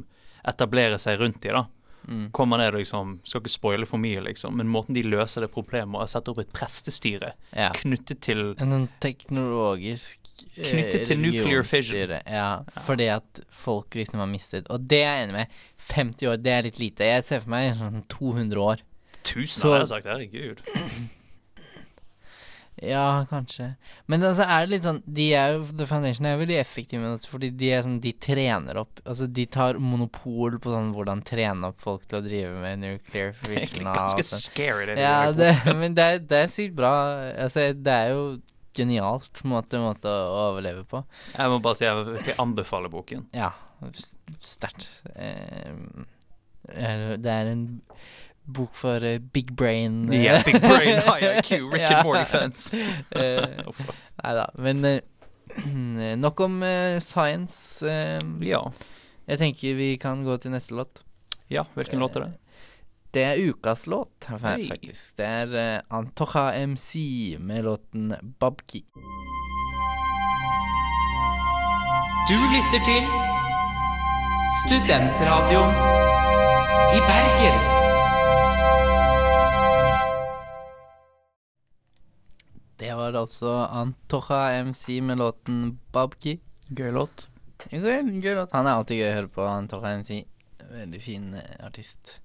[0.50, 1.60] etablere seg rundt de da,
[2.08, 2.32] Mm.
[2.34, 5.52] kommer ned og liksom Skal ikke spoile for mye, liksom, men måten de løser det
[5.54, 7.70] problemet og setter sette opp et prestestyre Ja.
[7.78, 10.20] knyttet til En teknologisk
[10.58, 12.10] eh, Knyttet til nuclear fission.
[12.10, 15.48] Ja, Ja, fordi at folk liksom har mistet Og det er jeg enig med.
[15.92, 17.04] 50 år, det er litt lite.
[17.06, 18.78] Jeg ser for meg sånn 200 år.
[19.24, 20.06] Tusen, Så- hadde jeg sagt.
[20.06, 20.62] Herregud.
[22.82, 23.68] Ja, kanskje.
[24.10, 27.02] Men altså er det litt sånn De er jo The Foundation er jo veldig effektive
[27.04, 30.90] med oss, fordi de er sånn De trener opp Altså, de tar monopol på sånn
[30.96, 34.48] hvordan trene opp folk til å drive med nuclear fission og ganske alt sånt.
[34.48, 34.98] scary, det.
[34.98, 36.94] Ja, det, men det er, det er sykt bra.
[37.46, 38.24] Altså, det er jo
[38.78, 41.04] genialt måte, måte å overleve på.
[41.36, 43.28] Jeg må bare si jeg vil virkelig anbefale boken.
[43.36, 43.52] Ja,
[44.46, 44.88] sterkt.
[45.16, 46.08] Ehm,
[46.72, 47.66] eh, det er en
[48.46, 52.72] bok for uh, big brain eh, Yeah, big brain, high IQ, Rick and Morty fans.
[53.12, 53.48] Eh,
[54.24, 55.02] Nei da, men
[56.22, 56.64] nok om
[57.00, 57.86] science.
[58.40, 58.62] ja.
[59.28, 61.04] jeg tenker vi kan gå til neste låt.
[61.50, 62.34] ja, hvilken låt er det?
[63.12, 65.18] Det er ukas låt, faktisk.
[65.18, 68.86] Det er uh, Antocha MC med låten Babki.
[72.30, 73.04] Du lytter til
[74.64, 75.76] Studentradioen
[76.96, 77.71] i Bergen.
[82.82, 86.40] Det var altså Antocha MC med låten Babki.
[86.74, 87.28] Gøy låt.
[87.70, 88.56] Gøy, gøy låt.
[88.56, 90.24] Han er alltid gøy å høre på, Antocha MC.
[90.72, 92.16] Veldig fin eh, artist.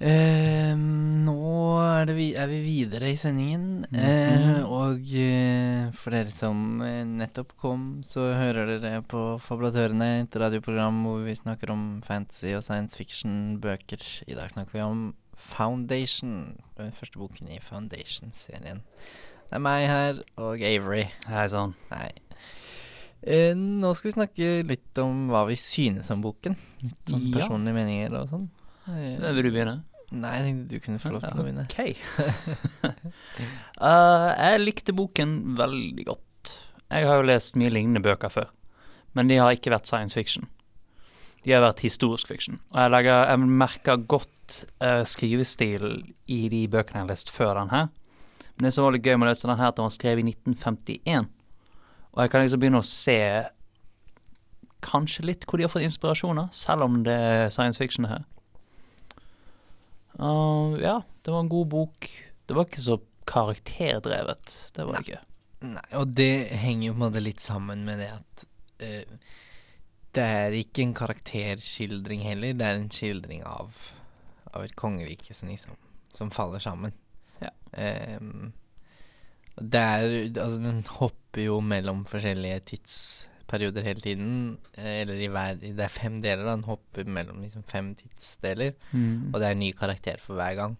[0.00, 1.36] Eh, nå
[1.82, 7.04] er, det vi, er vi videre i sendingen, eh, og eh, for dere som eh,
[7.04, 12.64] nettopp kom, så hører dere på Fabulatørene, et radioprogram hvor vi snakker om fantasy og
[12.64, 14.08] science fiction-bøker.
[14.24, 18.82] I dag snakker vi om Foundation, den første boken i Foundation-serien.
[19.48, 21.04] Det er meg her, og Avery.
[21.30, 21.74] Hei sann.
[21.92, 22.10] Hei.
[23.22, 26.56] Eh, nå skal vi snakke litt om hva vi synes om boken.
[26.84, 27.38] Litt sånn Ja.
[27.38, 28.48] personlige meninger og sånn.
[28.88, 29.84] Eh, Vil du begynne?
[30.10, 31.66] nei, jeg tenkte du kunne få lov til å begynne.
[31.68, 31.96] Ok.
[33.80, 36.54] uh, jeg likte boken veldig godt.
[36.88, 38.48] Jeg har jo lest mye lignende bøker før,
[39.14, 40.46] men de har ikke vært science fiction.
[41.44, 42.58] De har vært historisk fiction.
[42.72, 44.32] Og jeg, legger, jeg merker godt
[44.82, 45.86] uh, skrivestil
[46.30, 47.88] i de bøkene jeg har lest før den her.
[48.56, 50.24] Men det som var litt gøy med å lese den her, at den var skrevet
[50.24, 51.28] i 1951.
[52.14, 53.20] Og jeg kan liksom begynne å se
[54.84, 58.24] kanskje litt hvor de har fått inspirasjoner, selv om det er science fiction her.
[60.18, 62.10] Uh, ja, det var en god bok.
[62.46, 64.54] Det var ikke så karakterdrevet.
[64.74, 65.24] Det var det ikke.
[65.68, 66.32] Nei, og det
[66.62, 68.44] henger jo på en måte litt sammen med det at
[68.82, 69.36] uh,
[70.16, 73.74] det er ikke en karakterskildring heller, det er en skildring av,
[74.58, 75.76] av et kongerike som liksom
[76.16, 76.92] som faller sammen.
[77.38, 77.50] Ja.
[78.18, 78.52] Um,
[79.58, 80.04] det er
[80.40, 84.58] Altså, den hopper jo mellom forskjellige tidsperioder hele tiden.
[84.74, 86.56] eh, Eller i hver Det er fem deler, da.
[86.56, 88.74] Den hopper mellom liksom fem tidsdeler.
[88.92, 89.30] Mm.
[89.32, 90.76] Og det er en ny karakter for hver gang.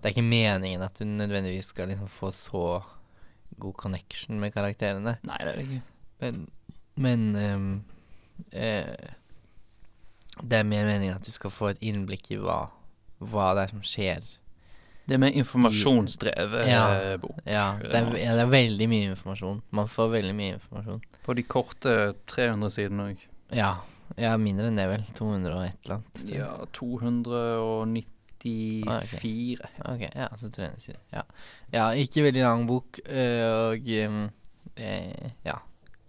[0.00, 2.82] Det er ikke meningen at du nødvendigvis skal liksom få så
[3.60, 5.18] god connection med karakterene.
[5.26, 5.82] Nei, det er det ikke.
[6.20, 6.50] Men,
[6.96, 7.84] men um,
[8.52, 9.10] eh,
[10.40, 12.70] Det er mer meningen at du skal få et innblikk i hva,
[13.20, 14.22] hva det er som skjer.
[15.10, 16.82] Det er mer informasjonsdrevet Ja.
[16.94, 17.38] eh, bok.
[17.44, 19.62] Ja, det er, ja, det er veldig mye informasjon.
[19.74, 21.00] Man får veldig mye informasjon.
[21.26, 23.18] På de korte 300 sidene òg.
[23.50, 23.72] Ja,
[24.16, 25.02] ja mindre enn det, vel.
[25.18, 26.22] 200 og et eller annet.
[26.30, 29.66] Ja, 294.
[29.90, 31.02] Ok, ja, så 300 sider.
[31.10, 31.24] Ja.
[31.74, 34.30] ja, ikke veldig lang bok, øh, og eh,
[35.44, 35.58] ja,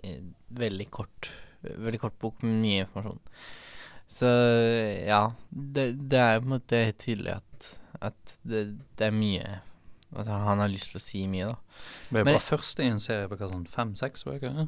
[0.04, 1.32] eh, veldig kort.
[1.62, 3.19] Veldig kort bok med mye informasjon.
[4.12, 4.28] Så
[5.08, 7.67] ja, det, det er på en måte helt tydelig at,
[8.12, 8.65] at det,
[9.00, 9.60] det er mye
[10.12, 11.84] Altså, han har lyst til å si mye, da.
[12.12, 14.58] Det er Men- bare første i en serie på hva sånn fem-seks bøker?
[14.60, 14.65] Ja.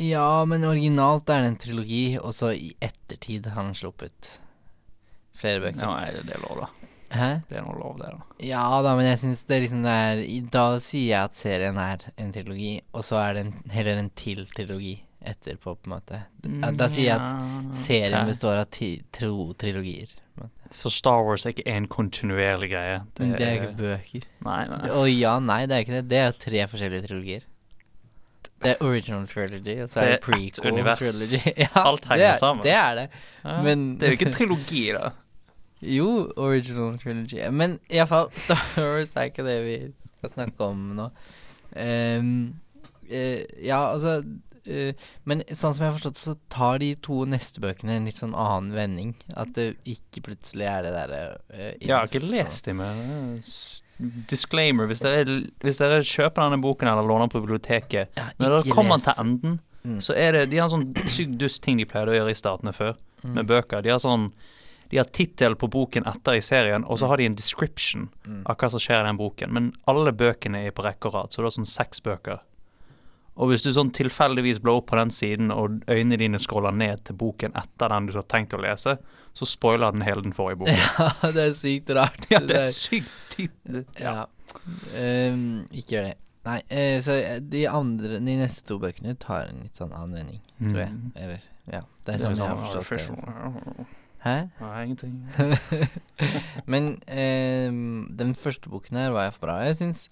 [0.00, 4.38] Ja, men originalt er det en trilogi, og så i ettertid har han sluppet
[5.36, 5.82] flere bøker.
[5.84, 6.70] Ja, nei, det er lov, da.
[7.12, 7.28] Hæ?
[7.50, 8.24] Det er noe lov, det, da.
[8.46, 11.76] Ja da, men jeg syns det er liksom det er Da sier jeg at serien
[11.82, 15.94] er en trilogi, og så er det en, heller en til trilogi etterpå, på en
[15.96, 16.22] måte.
[16.44, 20.12] Da, da sier jeg at Serien består av ti, tro trilogier.
[20.70, 23.00] Så Star Wars er ikke en kontinuerlig greie?
[23.18, 24.26] Men det er ikke bøker.
[24.46, 24.90] Nei, nei.
[24.94, 26.04] Og ja, nei, det er ikke det.
[26.12, 27.46] Det er tre forskjellige trilogier.
[28.60, 31.40] Det er original trilogy, og så er det Det er prequel trilogy.
[31.64, 32.62] Ja, Alt henger det er, sammen.
[32.64, 33.06] Det er det.
[33.44, 35.10] Ja, men- Det er jo ikke trilogi, da.
[35.96, 37.40] Jo, original trilogy.
[37.50, 41.08] Men iallfall, Star Wars er ikke det vi skal snakke om nå.
[41.70, 42.30] Um,
[43.08, 44.22] uh, ja, altså
[45.24, 48.34] Men sånn som jeg har forstått, så tar de to neste bøkene en litt sånn
[48.34, 49.14] annen vending.
[49.36, 51.20] At det ikke plutselig er det derre
[51.52, 52.80] eh, Jeg har ikke lest dem.
[52.80, 53.40] eh,
[54.30, 54.86] Disclaimer.
[54.88, 55.24] Hvis dere,
[55.60, 59.04] hvis dere kjøper denne boken eller låner den på biblioteket Ja, Når dere kommer les.
[59.04, 59.96] til enden, Mm.
[60.04, 62.34] så er det De har en sånn sykt dust ting de pleide å gjøre i
[62.34, 63.34] statene før, Mm.
[63.34, 63.82] med bøker.
[63.82, 64.30] De har sånn
[64.90, 68.42] De har tittel på boken etter i serien, og så har de en description Mm.
[68.44, 69.52] av hva som skjer i den boken.
[69.52, 72.40] Men alle bøkene er på rekke og rad, så det er sånn seks bøker.
[73.40, 77.06] Og hvis du sånn tilfeldigvis blår opp på den siden, og øynene dine scroller ned
[77.08, 78.98] til boken etter den du har tenkt å lese,
[79.32, 80.82] så spoiler den hele den forrige boken.
[81.00, 82.26] Ja, det er sykt rart.
[82.32, 83.54] Ja, det er sykt typ
[84.00, 84.26] Ja.
[84.98, 86.18] Ehm, ikke gjør det.
[86.48, 90.16] Nei, eh, så eh, de andre De neste to bøkene tar en litt sånn annen
[90.16, 90.92] vending, tror jeg.
[90.96, 91.10] Mm.
[91.16, 93.86] Eller Ja, det er sånn jeg har forstått det.
[94.20, 94.34] Hæ?
[94.60, 95.14] Nei, ingenting.
[96.72, 99.60] Men ehm, den første boken her var jeg for bra.
[99.64, 100.08] Jeg syns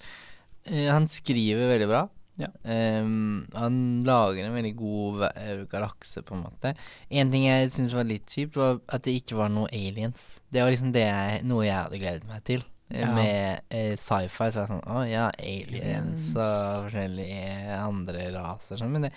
[0.64, 2.06] eh, han skriver veldig bra.
[2.38, 2.48] Ja.
[2.62, 6.74] Um, han lager en veldig god eh, galakse, på en måte.
[7.10, 10.36] En ting jeg syntes var litt kjipt, var at det ikke var noe aliens.
[10.54, 12.62] Det var liksom det jeg, noe jeg hadde gledet meg til.
[12.62, 13.10] Eh, Ja.
[13.12, 16.30] Med eh, sci-fi så var jeg sånn Å ja, aliens Aliens.
[16.40, 18.94] og forskjellige andre raser sånn.
[18.94, 19.10] Men det,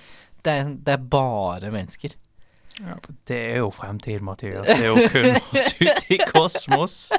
[0.43, 2.17] det, er, det er bare mennesker.
[2.81, 2.95] Ja,
[3.29, 4.65] det er jo fremtiden, Mathias.
[4.65, 6.97] Det er jo kun oss ute i kosmos.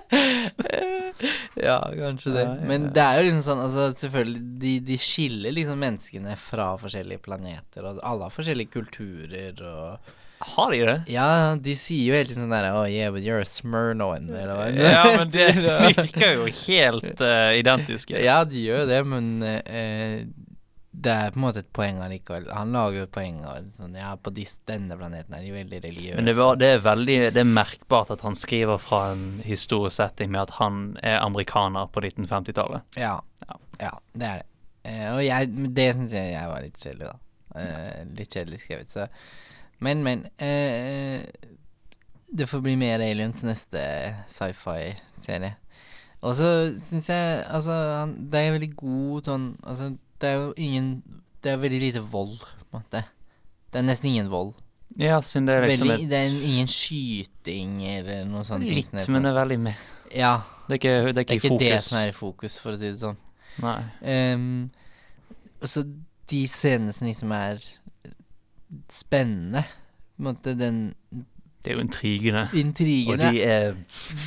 [1.54, 2.44] Ja, kanskje det.
[2.66, 7.22] Men det er jo liksom sånn Altså selvfølgelig De, de skiller liksom menneskene fra forskjellige
[7.26, 10.12] planeter, og alle har forskjellige kulturer og
[10.56, 10.96] Har de det?
[11.12, 14.70] Ja, de sier jo helt sånn der Oh yeah, but you're a Smurnoan, eller hva
[14.72, 18.18] Ja, men det virker jo helt uh, identiske.
[18.24, 20.16] Ja, de gjør jo det, men eh,
[20.92, 22.50] det er på en måte et poeng allikevel.
[22.52, 26.18] Han lager jo et poeng av sånn Ja, på denne planeten er de veldig religiøse.
[26.20, 29.96] Men det, var, det er veldig Det er merkbart at han skriver fra en historisk
[29.96, 32.84] setting med at han er amerikaner på 1950-tallet.
[33.00, 33.14] Ja,
[33.48, 33.56] Ja.
[33.80, 34.46] ja, det er det.
[34.84, 37.60] Eh, og jeg, det syns jeg, jeg var litt kjedelig, da.
[37.62, 39.08] Eh, litt kjedelig skrevet, så
[39.82, 40.26] Men, men.
[40.38, 41.24] Eh,
[42.32, 43.80] det får bli mer aliens neste
[44.32, 45.54] sci-fi-serie.
[46.22, 49.88] Og så syns jeg Altså, han, det er veldig god sånn Altså,
[50.22, 50.92] det er jo ingen
[51.42, 53.02] Det er veldig lite vold, på en måte.
[53.72, 54.52] Det er nesten ingen vold.
[55.00, 58.68] Ja, siden det er liksom Veldig, det er ingen skyting eller noe sånt.
[58.68, 59.88] Litt, men det er veldig med.
[60.14, 60.36] Ja,
[60.68, 62.78] Det er ikke, det er det er ikke det som er i fokus, for å
[62.78, 63.18] si det sånn.
[63.64, 63.78] Nei.
[64.06, 64.70] Um,
[65.64, 65.82] så
[66.30, 67.60] de scenene som liksom er
[68.88, 70.78] spennende På en måte den
[71.62, 72.42] Det er jo intrigene.
[73.12, 73.74] Og de er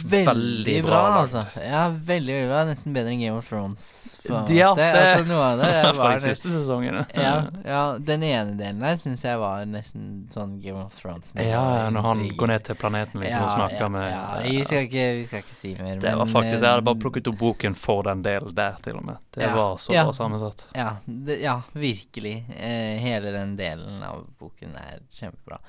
[0.06, 1.41] Veldig, veldig bra, bra altså.
[1.60, 2.62] Ja, veldig veldig bra.
[2.69, 4.19] Nesten bedre enn Game of Thrones.
[4.24, 7.06] Ja, det- altså, noe av det I var de siste sesongene.
[7.13, 7.34] ja,
[7.65, 11.34] ja, den ene delen der syns jeg var nesten sånn Game of Thrones.
[11.36, 14.88] Ja, når han går ned til planeten liksom og snakker ja, med ja, vi, skal
[14.88, 16.00] ikke, vi skal ikke si mer.
[16.00, 18.95] Det var faktisk Jeg hadde bare eh, plukket opp boken for den delen der, til
[19.02, 19.19] og med.
[19.36, 20.06] Det Ja, var så ja.
[20.08, 20.65] bra sammensatt.
[20.76, 22.38] Ja, det, ja virkelig.
[22.56, 25.60] Eh, hele den delen av boken er kjempebra.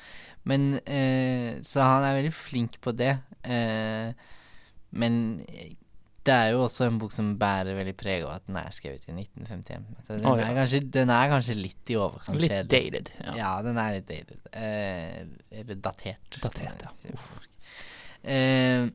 [0.47, 3.17] Men eh, Så han er veldig flink på det.
[3.43, 4.13] Eh,
[4.97, 5.19] men
[6.27, 9.05] det er jo også en bok som bærer veldig preg av at den er skrevet
[9.07, 9.85] i 1951.
[10.07, 10.49] Så den, oh, ja.
[10.49, 13.13] er, kanskje, den er kanskje litt i overkant Litt dated.
[13.21, 13.35] Ja.
[13.39, 13.51] Ja.
[13.67, 14.41] den er litt dated.
[14.51, 16.41] Eh, eller datert.
[16.43, 17.13] Datert, ja.
[18.27, 18.89] Eh,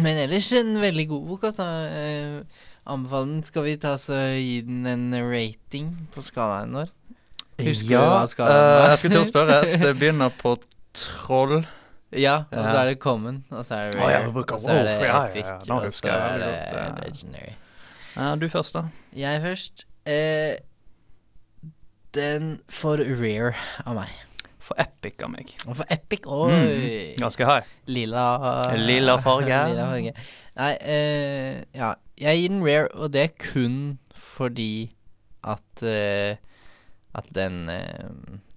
[0.00, 1.66] men ellers en veldig god bok, altså.
[1.92, 3.44] Eh, anbefaler den.
[3.44, 6.94] Skal vi ta og gi den en rating på skalaen vår?
[7.58, 8.90] Husker du hva skalaen eh, var?
[8.94, 9.60] jeg skulle til å spørre.
[9.84, 10.56] Det begynner på
[10.94, 11.66] troll.
[12.12, 14.70] Ja, og så er det common, og så er det rare, vi bruker og så
[14.72, 17.52] er det ja, ja, epic, ja, nå og husker så jeg er veldig det legendary.
[18.16, 18.82] Ja, du først, da.
[19.16, 19.84] Jeg først.
[20.08, 20.56] Eh,
[22.16, 23.52] den får rare
[23.84, 24.14] av meg.
[24.64, 25.52] For epic av meg.
[25.66, 26.48] Og for epic Oi!
[26.52, 27.68] Mm, ganske high.
[27.88, 28.24] Lilla
[28.76, 29.60] Lilla farge.
[29.70, 30.12] Lilla farge.
[30.58, 31.94] Nei, eh, ja.
[32.18, 34.90] Jeg gir den rare, og det er kun fordi
[35.46, 36.36] at eh,
[37.14, 38.08] At den eh,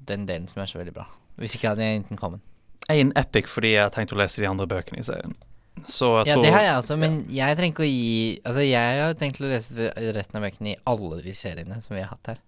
[0.08, 1.06] Den delen som er så veldig bra.
[1.40, 2.42] Hvis ikke hadde jeg enten kommet.
[2.90, 5.36] En epic fordi jeg har tenkt å lese de andre bøkene i serien.
[5.88, 8.66] Så jeg Ja, tror det har jeg også, men jeg trenger ikke å gi Altså,
[8.68, 12.12] jeg har tenkt å lese resten av bøkene i alle de seriene som vi har
[12.12, 12.42] hatt her.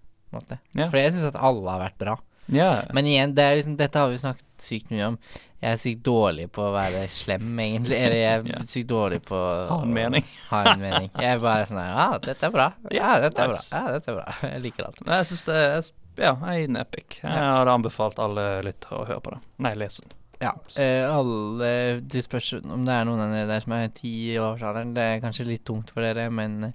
[0.75, 0.89] Ja.
[0.89, 2.17] For jeg syns at alle har vært bra.
[2.51, 2.83] Ja.
[2.93, 5.17] Men igjen, det liksom, dette har vi snakket sykt mye om.
[5.63, 7.95] Jeg er sykt dårlig på å være slem, egentlig.
[7.95, 8.61] Eller jeg er Ja.
[8.67, 9.37] sykt dårlig på
[9.69, 10.25] Ha en mening.
[10.51, 11.09] Ha en mening.
[11.15, 12.67] Jeg er bare sånn her Ja, dette er bra.
[12.91, 13.61] Ja, dette er bra.
[13.71, 14.25] Ja, dette er bra.
[14.49, 14.99] Jeg liker alt.
[15.07, 15.77] Jeg syns det er
[16.17, 17.19] Ja, jeg gir den epic.
[17.23, 19.39] Jeg hadde anbefalt alle lyttere å høre på det.
[19.65, 20.11] Nei, lese den.
[20.43, 20.51] Ja.
[20.81, 24.93] Eh, alle De spørs om det er noen av dere som er ti i årsalderen.
[24.93, 26.71] Det er kanskje litt tungt for dere, men eh,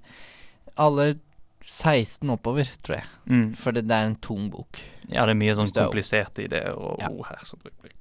[0.77, 1.13] alle
[1.61, 3.07] 16 oppover, tror jeg.
[3.29, 3.47] Mm.
[3.59, 4.79] For det, det er en tung bok.
[5.09, 7.09] Ja, det er mye sånn er- kompliserte ideer og Ja.
[7.11, 7.95] ord her som blir brukt.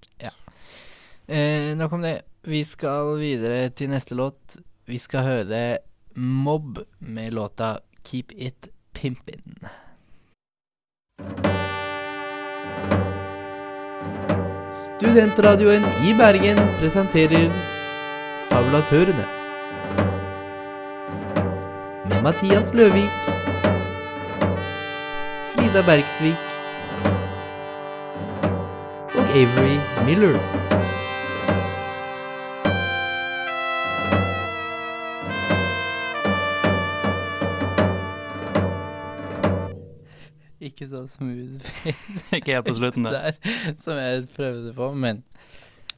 [1.29, 2.23] Eh, nok om det.
[2.49, 4.57] Vi skal videre til neste låt.
[4.89, 5.79] Vi skal høre
[6.17, 9.59] Mobb med låta Keep It Pimpin'.
[14.79, 17.53] Studentradioen i Bergen presenterer
[18.51, 19.25] Fabulatørene.
[22.09, 23.31] Med Mathias Løvik,
[25.53, 26.35] Frida Bergsvik
[29.15, 30.39] og Avery Miller.
[40.79, 41.65] Ikke så smooth
[42.37, 43.11] Ikke helt på slutten der.
[43.11, 45.25] der som jeg prøvde på, men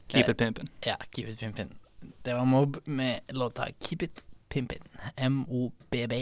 [0.09, 0.65] Keep it pimpin'.
[0.85, 1.69] ja, Keep It Pimpin'.
[2.25, 4.83] Det var Mob med låta Keep It Pimpin'.
[5.29, 6.13] M-O-B-B.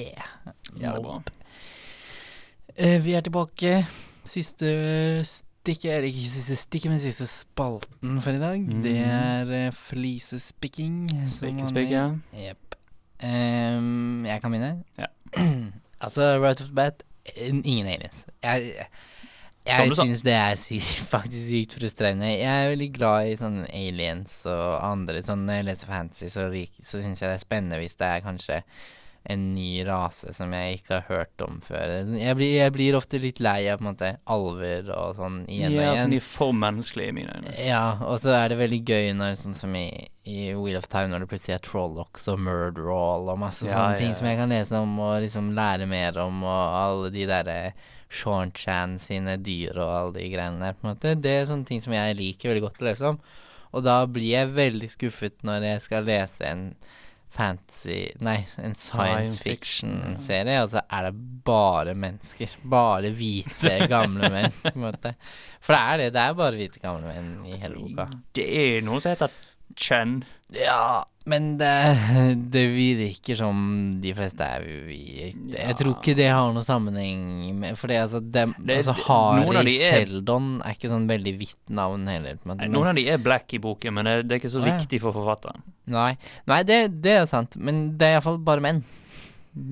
[0.79, 1.21] Bra.
[2.75, 3.87] Eh, vi er tilbake.
[4.23, 8.61] Siste stikket, eller ikke siste stikket, men siste spalten for i dag.
[8.61, 8.81] Mm.
[8.83, 11.09] Det er eh, flisespikking.
[11.27, 12.11] Spikkespikk, ja.
[12.33, 12.75] Jepp.
[13.23, 14.83] Um, jeg kan begynne.
[14.97, 15.05] Ja.
[16.03, 18.25] altså, right off the bat, eh, ingen aliens.
[18.43, 18.85] Jeg,
[19.69, 20.79] jeg syns det er sy
[21.13, 22.31] faktisk sykt frustrerende.
[22.31, 26.47] Jeg er veldig glad i sånne aliens og andre sånn Når jeg leser fantasy, så,
[26.81, 28.63] så syns jeg det er spennende hvis det er kanskje
[29.23, 31.91] en ny rase som jeg ikke har hørt om før.
[32.17, 35.75] Jeg blir, jeg blir ofte litt lei av på en måte alver og sånn igjen
[35.75, 35.89] Ja, igjen.
[35.89, 37.53] Ja, sånn de er for menneskelige i mine øyne.
[37.61, 39.85] Ja, og så er det veldig gøy når sånn som i,
[40.23, 43.97] i Wheel of Time, når det plutselig er Trollox og Murderall og masse Ja, sånne
[43.97, 47.27] ja, ting som jeg kan lese om og liksom lære mer om, og alle de
[47.29, 47.59] derre
[48.09, 51.13] Sean Chan sine dyr og alle de greiene der, på en måte.
[51.21, 53.19] Det er sånne ting som jeg liker veldig godt å lese om.
[53.69, 56.63] Og da blir jeg veldig skuffet når jeg skal lese en
[57.29, 59.97] fantasy Nei, en science Science fiction, ja.
[59.99, 61.13] fiction-serie, og så er det
[61.45, 62.55] bare mennesker.
[62.69, 65.13] Bare hvite, gamle menn, på en måte.
[65.61, 66.09] For det er det.
[66.15, 68.09] Det er bare hvite, gamle menn i hele boka.
[68.35, 69.33] Det er noe som heter
[69.75, 70.23] Chen.
[70.49, 71.69] Ja, men det,
[72.49, 73.59] det virker som
[74.01, 75.53] de fleste er hvite.
[75.53, 79.75] Jeg tror ikke det har noe sammenheng med For altså, dem, Det- altså Harry de
[79.77, 82.39] er- Seldon er ikke sånn veldig hvitt navn heller.
[82.49, 84.73] En Noen av de er black i boken, men det, det er ikke så ja.
[84.73, 85.61] viktig for forfatteren.
[85.85, 86.15] Nei,
[86.49, 88.81] nei det, det er sant, men det er iallfall bare menn.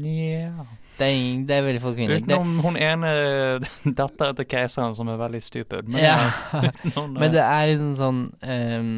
[0.03, 0.65] Yeah.
[0.97, 2.21] Det er, ingen, det er veldig få kvinner.
[2.21, 3.09] Utenom hun ene
[3.99, 5.89] datteren til keiseren som er veldig stupid.
[5.89, 6.17] Men, Ja.
[6.93, 7.03] ja.
[7.05, 8.95] Men det er liksom sånn ehm,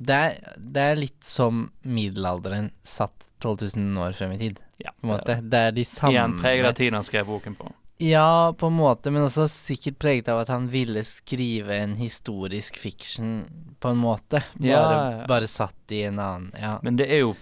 [0.00, 4.90] det, er, det er litt som middelalderen satt 12 000 år frem i tid, ja,
[4.96, 5.36] på en måte.
[5.44, 7.68] Det er de samme Igjen preget av tiden han skrev boken på.
[8.00, 12.78] Ja, på en måte, men også sikkert preget av at han ville skrive en historisk
[12.80, 13.42] fiction,
[13.80, 14.40] på en måte.
[14.56, 14.84] Bare, Ja,
[15.20, 15.26] ja.
[15.28, 16.78] bare satt i en annen Ja.
[16.82, 17.34] Men det er jo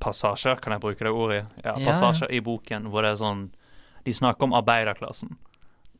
[0.00, 1.46] passasjer, kan jeg bruke det ordet?
[1.64, 3.50] Ja, Ja, passasjer i boken hvor det er sånn
[4.04, 5.36] De snakker om arbeiderklassen.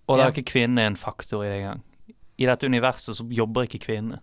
[0.08, 0.26] Og Ja.
[0.28, 1.82] er ikke kvinnene en faktor i det engang.
[2.38, 4.20] I dette universet så jobber ikke kvinner.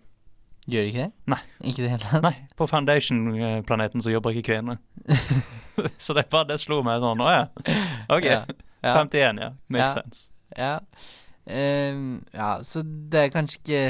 [0.65, 1.12] Gjør de ikke det?
[1.30, 1.39] Nei.
[1.62, 2.23] Ikke det hele tatt?
[2.25, 4.80] Nei, på Foundation-planeten så jobber ikke kvinner.
[6.04, 7.43] så det bare det slo meg sånn Å ja.
[8.10, 8.25] OK.
[8.25, 8.39] Ja.
[8.86, 8.95] Ja.
[9.01, 9.51] 51, ja.
[9.73, 10.25] Makes sense.
[10.58, 10.80] Ja.
[11.45, 13.82] Um, ja, så det er kanskje ikke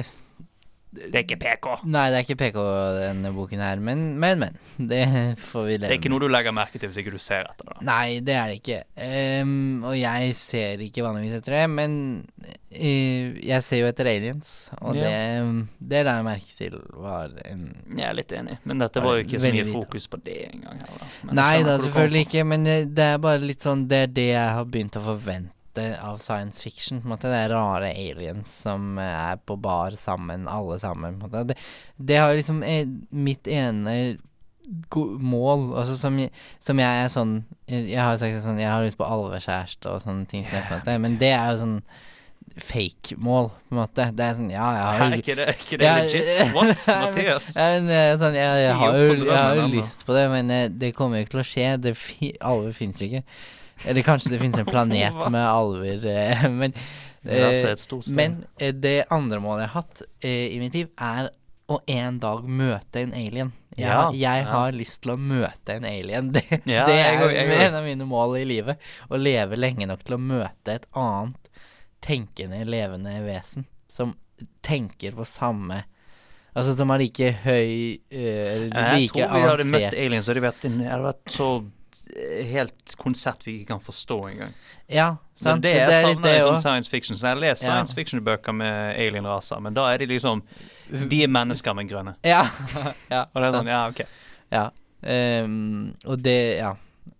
[0.96, 1.66] Det er ikke PK.
[1.92, 2.58] Nei, det er ikke PK
[3.02, 4.58] denne boken her, men, men, men.
[4.90, 5.02] Det
[5.40, 7.48] får vi leve Det er ikke noe du legger merke til hvis ikke du ser
[7.50, 7.78] etter det.
[7.88, 8.80] Nei, det er det ikke.
[9.44, 11.98] Um, og jeg ser ikke vanligvis etter det, men
[12.46, 15.10] uh, jeg ser jo etter aliens, og Ja.
[15.10, 17.66] det, det la jeg merke til var en
[17.98, 20.80] Jeg er litt enig, men dette var jo ikke så mye fokus på det engang.
[20.86, 21.36] heller.
[21.36, 24.30] Nei det da, selvfølgelig ikke, men det, det er bare litt sånn Det er det
[24.32, 25.52] jeg har begynt å forvente
[26.02, 27.02] av science fiction.
[27.02, 31.20] På en måte Det er rare aliens som eh, er på bar sammen, alle sammen.
[31.20, 31.44] På en måte.
[31.54, 31.58] Det,
[31.98, 34.18] det har liksom er mitt ene
[35.20, 36.18] mål, altså som,
[36.60, 37.36] som jeg er sånn
[37.70, 40.98] Jeg, har sagt sånn Jeg har lyst på alvekjæreste og sånne ting, yeah, en måte,
[41.04, 41.80] men det er jo sånn
[42.56, 44.06] fake-mål, på en måte.
[44.16, 46.54] Det er sånn Ja, jeg har jo ikke det, ikke det jeg, legit?
[46.56, 47.52] What, Mathias?
[47.58, 50.54] jeg, men, eh, sånn, jeg, jeg, har jo, jeg har jo lyst på det, men
[50.56, 51.68] eh, det kommer jo ikke til å skje.
[51.84, 51.96] Det
[52.40, 53.26] alver fins ikke.
[53.84, 56.74] Eller kanskje det finnes en planet med alver, eh, men
[57.26, 58.16] altså eh.
[58.16, 61.32] Men eh, det andre målet jeg har hatt i mitt liv, er
[61.66, 63.50] å en dag møte en alien.
[63.76, 64.50] Jeg, Ja, jeg ja.
[64.52, 66.30] har lyst til å møte en alien.
[66.36, 68.82] Det, Ja, det er jeg en av mine mål i livet.
[69.10, 71.50] Å leve lenge nok til å møte et annet
[72.06, 74.14] tenkende, levende vesen som
[74.66, 75.84] tenker på samme
[76.56, 77.72] Altså som er like høy
[78.16, 81.48] eh, jeg tror vi hadde møtt aliens, så de hadde vært så
[82.52, 84.54] helt konsept vi ikke kan forstå engang.
[84.90, 85.62] Ja, Men sant.
[85.64, 87.16] det Det, jeg er savner det i sånn science fiction.
[87.18, 87.74] Så jeg leser Ja.
[87.74, 90.42] science fiction-bøker med alien-raser, men da er de liksom
[91.10, 92.16] De er mennesker, men grønne.
[92.24, 92.44] Ja.
[93.12, 93.56] ja, Og det er sant.
[93.56, 94.02] sånn, ja, ok.
[94.52, 94.70] ja.
[95.44, 96.72] Um, og det Ja.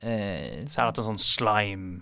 [0.04, 2.02] Uh, Så er dette en sånn slime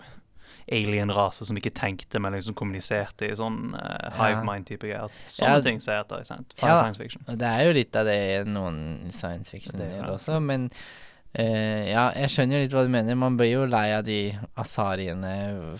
[0.72, 4.42] alien-rase som ikke tenkte, men liksom kommuniserte i sånn uh, hive Ja.
[4.44, 5.10] mind-type greier.
[5.26, 5.60] Sånne Ja.
[5.60, 6.44] ting ser jeg etter i?
[6.62, 6.76] Ja.
[6.78, 7.22] science fiction.
[7.28, 10.70] Og det er jo litt av det i noen science fiction-greier er også, men
[11.34, 13.16] eh, ja, jeg skjønner jo litt hva du mener.
[13.18, 14.18] Man blir jo lei av de
[14.60, 15.32] asariene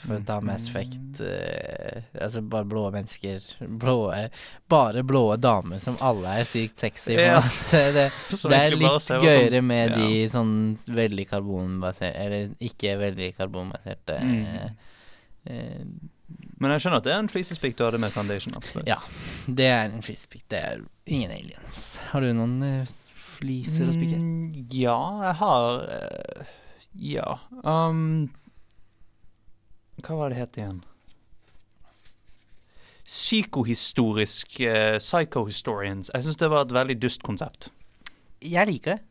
[0.02, 1.20] for å ta Mass Effect.
[1.20, 3.42] Uh, altså bare blå mennesker.
[3.84, 4.24] Blåe
[4.70, 7.14] Bare blå damer som alle er sykt sexy.
[7.18, 7.38] Ja.
[7.70, 10.00] Det, det er litt gøyere med ja.
[10.00, 10.54] de sånn
[10.88, 14.74] veldig karbonbaserte Eller ikke veldig karbonbaserte Mm.
[15.46, 15.80] eh,
[16.58, 18.86] Men jeg skjønner at det er en flisespikk du hadde med Foundation, absolutt.
[18.88, 18.96] Ja.
[19.46, 20.46] Det er en flisespikk.
[20.48, 21.80] Det er ingen aliens.
[22.12, 22.86] Har du noen
[23.34, 24.18] fliser og spiker?
[24.20, 26.56] Mm, ja, jeg har uh,
[26.94, 27.28] Ja.
[27.62, 28.32] Um,
[30.04, 30.82] hva var det het igjen?
[33.04, 36.10] Psykohistorisk uh, Psychohistorians.
[36.14, 37.70] Jeg syns det var et veldig dust konsept.
[38.44, 39.02] Jeg liker det.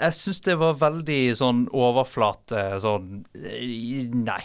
[0.00, 4.42] Jeg syns det var veldig sånn overflate sånn eh, Nei.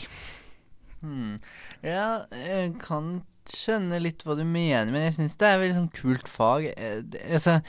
[0.99, 1.37] Hmm.
[1.85, 3.21] Ja, jeg kan
[3.51, 6.67] skjønne litt hva du mener, men jeg syns det er et veldig sånn kult fag.
[7.23, 7.59] Altså,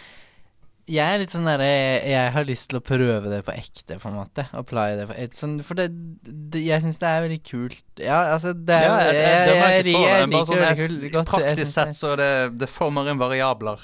[0.86, 4.10] jeg er litt sånn derre Jeg har lyst til å prøve det på ekte, på
[4.10, 4.44] en måte.
[4.54, 5.88] Apply det på sånn, For det,
[6.22, 7.82] det Jeg syns det er veldig kult.
[7.98, 9.96] Ja, altså, det er Ja, jeg, jeg, jeg, jeg, det.
[10.06, 11.16] jeg liker sånn, det kult godt.
[11.16, 12.30] Jeg Praktisk sett så det
[12.62, 13.82] Det former inn variabler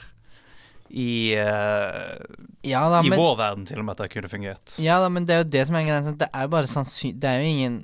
[0.93, 2.21] i, uh,
[2.69, 4.75] Ja da, i men vår verden til og med at det kunne fungert.
[4.83, 6.17] Ja da, men det er jo det som er greia.
[6.21, 7.15] Det er bare sannsyn...
[7.21, 7.79] Det er jo ingen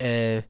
[0.00, 0.46] eh,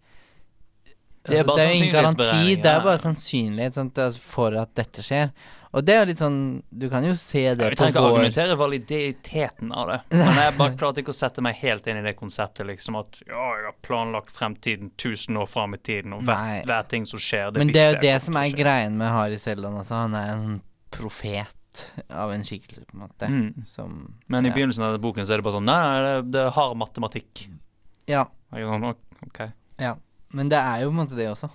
[1.26, 2.54] Det er altså, det er jo ingen garanti.
[2.62, 5.32] Det er bare sannsynlighet sant, altså, for at dette skjer.
[5.76, 6.38] Og det er jo litt sånn
[6.70, 10.40] Du kan jo se det Jeg på trenger ikke vår argumentere validiteten av det, men
[10.40, 12.66] jeg bare klarte ikke å sette meg helt inn i det konseptet.
[12.70, 16.88] liksom At ja, jeg har planlagt fremtiden tusen år fram i tiden, og hver, hver
[16.90, 19.82] ting som skjer, det Men det er jo det som er greien med Harry Selland
[19.82, 20.02] også.
[20.06, 20.58] Han er en sånn
[20.94, 23.28] profet av en skikkelse, på en måte.
[23.28, 23.68] Mm.
[23.68, 24.56] Som Men i ja.
[24.56, 27.46] begynnelsen av boken så er det bare sånn Nei, nei det, det er hard matematikk.
[28.08, 28.92] Ja, sånn,
[29.28, 29.48] ok
[29.78, 29.94] ja.
[30.34, 31.48] Men det er jo på en måte det også.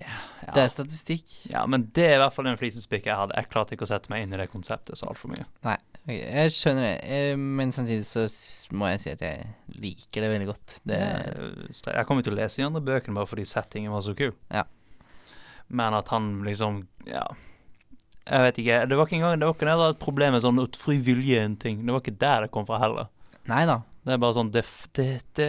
[0.00, 0.52] Ja.
[0.54, 1.30] Det er statistikk.
[1.50, 3.34] ja, men det er i hvert fall en flisespikk jeg hadde.
[3.38, 5.46] Jeg klarte ikke å sette meg inn i det konseptet så altfor mye.
[5.64, 6.96] Nei, ok, jeg skjønner det.
[7.16, 8.26] Eh, Men samtidig så
[8.76, 9.46] må jeg si at jeg
[9.80, 10.76] liker det veldig godt.
[10.84, 14.34] Det jeg kommer til å lese de andre bøkene bare fordi settingen var så kul.
[14.52, 14.64] Ja.
[15.68, 17.24] Men at han liksom Ja.
[18.24, 18.76] Jeg vet ikke.
[18.88, 21.56] Det var ikke engang Det var ikke et problem med sånn fri vilje er en
[21.56, 21.82] ting.
[21.84, 23.08] Det var ikke der det kom fra heller.
[23.48, 23.82] Nei da.
[24.04, 24.64] Det er bare sånn Det,
[24.96, 25.48] det, det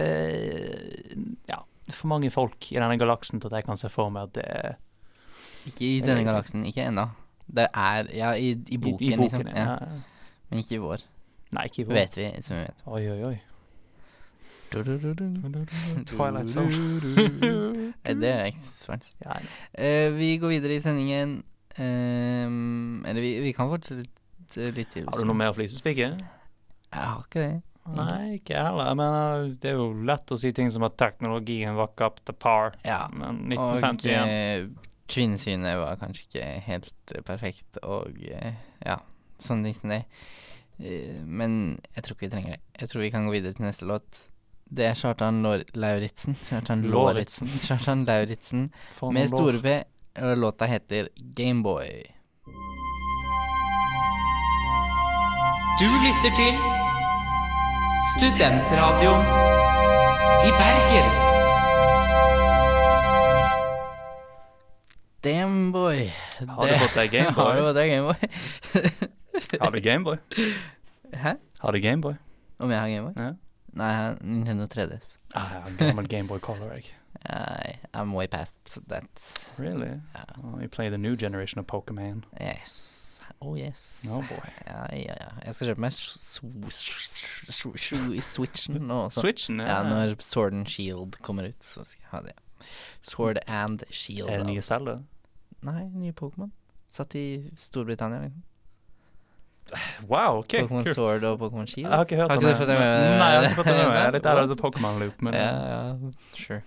[1.48, 1.62] Ja.
[1.86, 4.34] Er for mange folk i denne galaksen til at jeg kan se for meg at
[4.34, 4.76] det er
[5.70, 6.64] Ikke i denne galaksen.
[6.66, 7.08] Ikke ennå.
[7.46, 9.46] Det er Ja, i, i boken, i, i boken liksom.
[9.54, 9.70] ja.
[9.70, 9.76] Ja.
[10.50, 11.04] Men ikke i vår.
[11.54, 11.94] Nei, ikke i vår.
[11.94, 12.82] Vet vi, som vi vet.
[12.86, 13.36] Oi, oi, oi.
[16.06, 16.70] Twilight Zone.
[18.04, 19.12] Det er svært.
[19.24, 19.36] Ja.
[19.78, 21.38] Eh, vi går videre i sendingen.
[21.78, 25.06] Ehm, eller vi, vi kan fortsette litt til.
[25.08, 26.08] Har du noe mer å flisespikke?
[26.16, 27.62] Jeg har ikke det.
[27.94, 28.94] Nei, ikke jeg heller.
[28.98, 32.74] Men det er jo lett å si ting som at teknologien var up to par.
[32.86, 33.04] Ja.
[33.12, 38.98] Men Og 1951 eh, kvinnesynet var kanskje ikke helt eh, perfekt, og eh, ja,
[39.42, 40.02] sånne ting som det.
[40.78, 42.62] Eh, men jeg tror ikke vi trenger det.
[42.80, 44.24] Jeg tror vi kan gå videre til neste låt.
[44.66, 45.44] Det er Kjartan
[45.78, 46.38] Lauritzen.
[46.50, 46.82] Kjartan.
[46.90, 47.50] Lauritzen.
[47.66, 48.70] Kjartan Lauritzen
[49.14, 49.62] med store.
[49.62, 49.78] P,
[50.22, 52.02] og låta heter Gameboy.
[55.76, 56.75] Du lytter til
[58.14, 59.20] Studentradioen
[60.46, 61.08] i Bergen.
[65.22, 66.12] Gameboy.
[66.48, 67.62] Har du fått deg Har du Gameboy?
[67.66, 68.14] fått deg Gameboy?
[69.64, 70.16] Har du Gameboy?
[71.12, 71.32] Hæ?
[71.58, 72.14] Har du Gameboy?
[72.58, 73.14] Om jeg har Gameboy?
[73.18, 73.32] Ja.
[73.76, 75.16] Nei, jeg har Nintendo 3DS.
[75.34, 76.92] Ah, jeg har gammel Gameboy Color, jeg.
[77.26, 79.04] I, I'm way past that.
[79.58, 79.88] Really?
[80.14, 80.24] Yeah.
[80.44, 82.24] Oh, you play the new generation of Pokemon.
[82.40, 83.05] Yes.
[83.44, 84.06] Oh yes.
[84.10, 84.48] Oh boy.
[84.66, 85.28] Ja, ja, ja.
[85.44, 85.92] Jeg skal kjøpe meg
[87.52, 89.20] Switchen nå også.
[89.20, 89.82] Switchen, Ja, ja.
[89.88, 92.32] når Sword and Shield kommer ut, så skal jeg ha det.
[93.02, 94.28] Sword and Shield.
[94.30, 94.68] Er det nye altså.
[94.74, 94.98] Zelda?
[95.62, 96.50] Nei, nye Pokémon.
[96.90, 98.20] Satt i Storbritannia.
[98.26, 98.42] liksom.
[100.08, 100.94] Wow, ok, Pokémon kult.
[100.94, 101.88] Sword og Pokémon Shield.
[101.90, 102.66] Jeg har ikke hørt Har om ikke det.
[102.68, 103.96] det Nei, jeg har ikke fått det med meg.
[103.96, 105.94] Jeg er litt out of the Pokémon loop, men Ja, ja,
[106.34, 106.62] sure.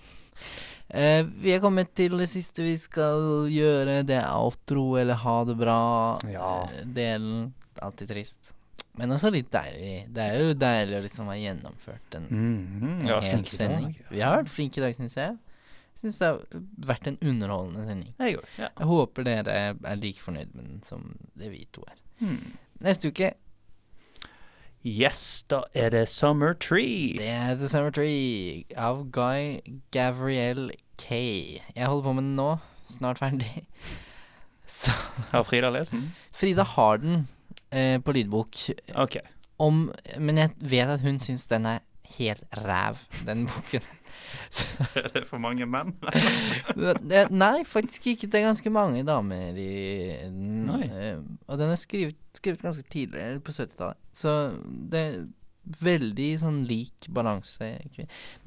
[0.90, 4.00] Eh, vi er kommet til det siste vi skal gjøre.
[4.10, 6.68] Det er outro eller ha det Ja.
[6.68, 7.52] bra-delen.
[7.82, 8.54] Alltid trist.
[8.98, 10.08] Men også litt deilig.
[10.14, 13.94] Det er jo deilig å liksom ha gjennomført en Mhm, en hel sending.
[13.94, 14.06] dag.
[14.10, 15.14] Vi har vært flinke i dag, syns.
[15.16, 15.38] Jeg
[16.02, 16.40] syns det har
[16.80, 18.14] vært en underholdende sending.
[18.20, 18.70] Jeg går, Ja.
[18.78, 21.96] Jeg håper dere er like fornøyd med den som det vi to er.
[22.26, 22.52] Mm.
[22.82, 23.34] Neste uke
[24.86, 27.18] Yes, da er det Summer Tree.
[27.20, 29.60] det er The Summer Tree av Guy
[29.92, 31.16] Gavriel K.
[31.76, 32.54] Jeg holder på med den nå.
[32.88, 33.66] Snart ferdig.
[34.70, 34.92] Så
[35.32, 36.08] Har Frida lest den?
[36.32, 37.28] Frida har den
[37.72, 38.56] eh, på lydbok.
[38.96, 39.18] OK.
[39.60, 41.80] Om, men jeg vet at hun syns den er
[42.16, 43.84] helt ræv, den boken.
[44.99, 45.93] Er det for mange menn?
[47.43, 48.28] Nei, faktisk ikke.
[48.32, 49.68] Det er ganske mange damer i
[50.24, 50.70] den.
[50.70, 53.99] Eh, Og den er skrevet, skrevet ganske tidlig, på 70-tallet.
[54.18, 54.34] Så
[54.91, 55.20] det er
[55.84, 57.74] veldig sånn lik balanse.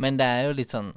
[0.03, 0.93] Men det er jo litt sånn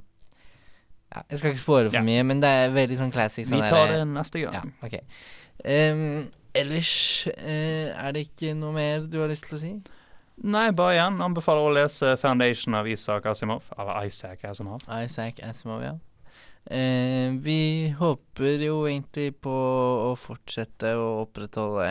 [1.12, 2.02] ja, Jeg skal ikke spåre for Ja.
[2.02, 3.46] mye, men det er veldig sånn classic.
[3.46, 4.72] Vi Sånn tar det neste Ja, gang.
[5.62, 9.70] um, ellers uh, er det ikke noe mer du har lyst til å si?
[10.44, 13.64] Nei, bare igjen anbefaler å lese Foundation av Isak Asimov.
[13.78, 14.82] Eller Isaac Asimov.
[15.04, 15.94] Isaac Asimov, ja.
[16.66, 19.52] Eh, vi håper jo egentlig på
[20.10, 21.86] å fortsette å opprettholde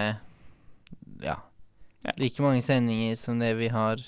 [1.24, 1.38] ja,
[2.04, 2.12] Ja.
[2.20, 4.04] like mange sendinger som det vi har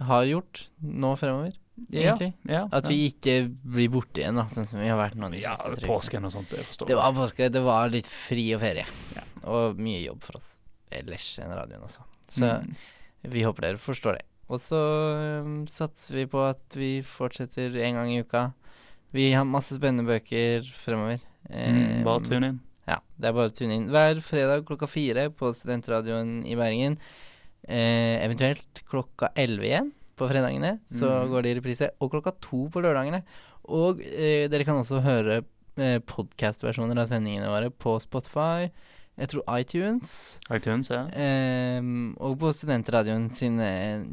[0.00, 1.56] har gjort nå fremover,
[1.92, 2.30] egentlig.
[2.48, 5.56] Ja, At vi ikke blir borte igjen, da, sånn som vi har vært nå Ja,
[5.84, 8.86] påsken og sånt, det forstår Det var påske, det var litt fri og ferie.
[9.16, 9.26] Ja.
[9.50, 10.54] Og mye jobb for oss.
[10.90, 12.06] Ellers enn radioen også.
[12.30, 12.74] Så Mm.
[13.34, 14.26] vi håper dere forstår det.
[14.50, 14.78] Og så
[15.44, 18.52] um, satser vi på at vi fortsetter en gang i uka.
[19.14, 21.20] Vi har masse spennende bøker fremover.
[21.50, 22.60] Mm, bare Um, tune inn.
[22.88, 23.88] Ja, det er bare å tune inn.
[23.90, 26.98] Hver fredag klokka fire på Studentradioen i Bergen.
[27.68, 30.78] Eh, eventuelt klokka elleve igjen på fredagene.
[30.90, 31.30] Så mm.
[31.30, 31.90] går det i reprise.
[32.00, 33.22] Og klokka to på lørdagene.
[33.70, 35.42] Og eh, dere kan også høre
[35.76, 38.70] eh, podkast-versjoner av sendingene våre på Spotify.
[39.20, 40.12] Jeg tror iTunes.
[40.48, 41.02] iTunes, ja.
[41.78, 43.66] Um, og på Studentradioen sine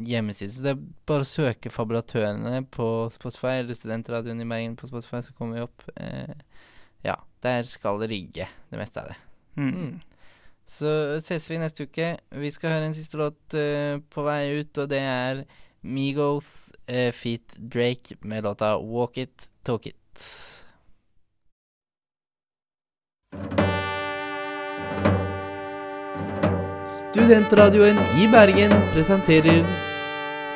[0.03, 0.51] hjemmesider.
[0.51, 5.21] Så det er bare å søke Fabulatørene på Spotify, eller Studentradioen i Bergen på Spotify,
[5.23, 5.87] så kommer vi opp.
[5.95, 6.35] Uh,
[7.07, 9.17] ja, der skal det ligge, det meste av det.
[9.55, 9.71] Mm.
[9.71, 9.95] Mm.
[10.67, 10.91] Så
[11.23, 12.11] ses vi neste uke.
[12.43, 15.45] Vi skal høre en siste låt uh, på vei ut, og det er
[15.87, 20.19] Migos uh, feat Drake med låta Walk It, Talk It.
[27.17, 29.63] Studentradioen i Bergen presenterer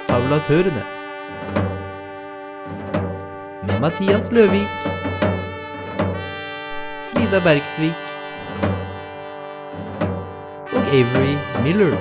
[0.05, 0.83] Fabulatørene.
[3.65, 4.69] Med Mathias Løvik,
[7.09, 7.97] Frida Bergsvik
[10.69, 11.33] og Avery
[11.63, 11.97] Miller.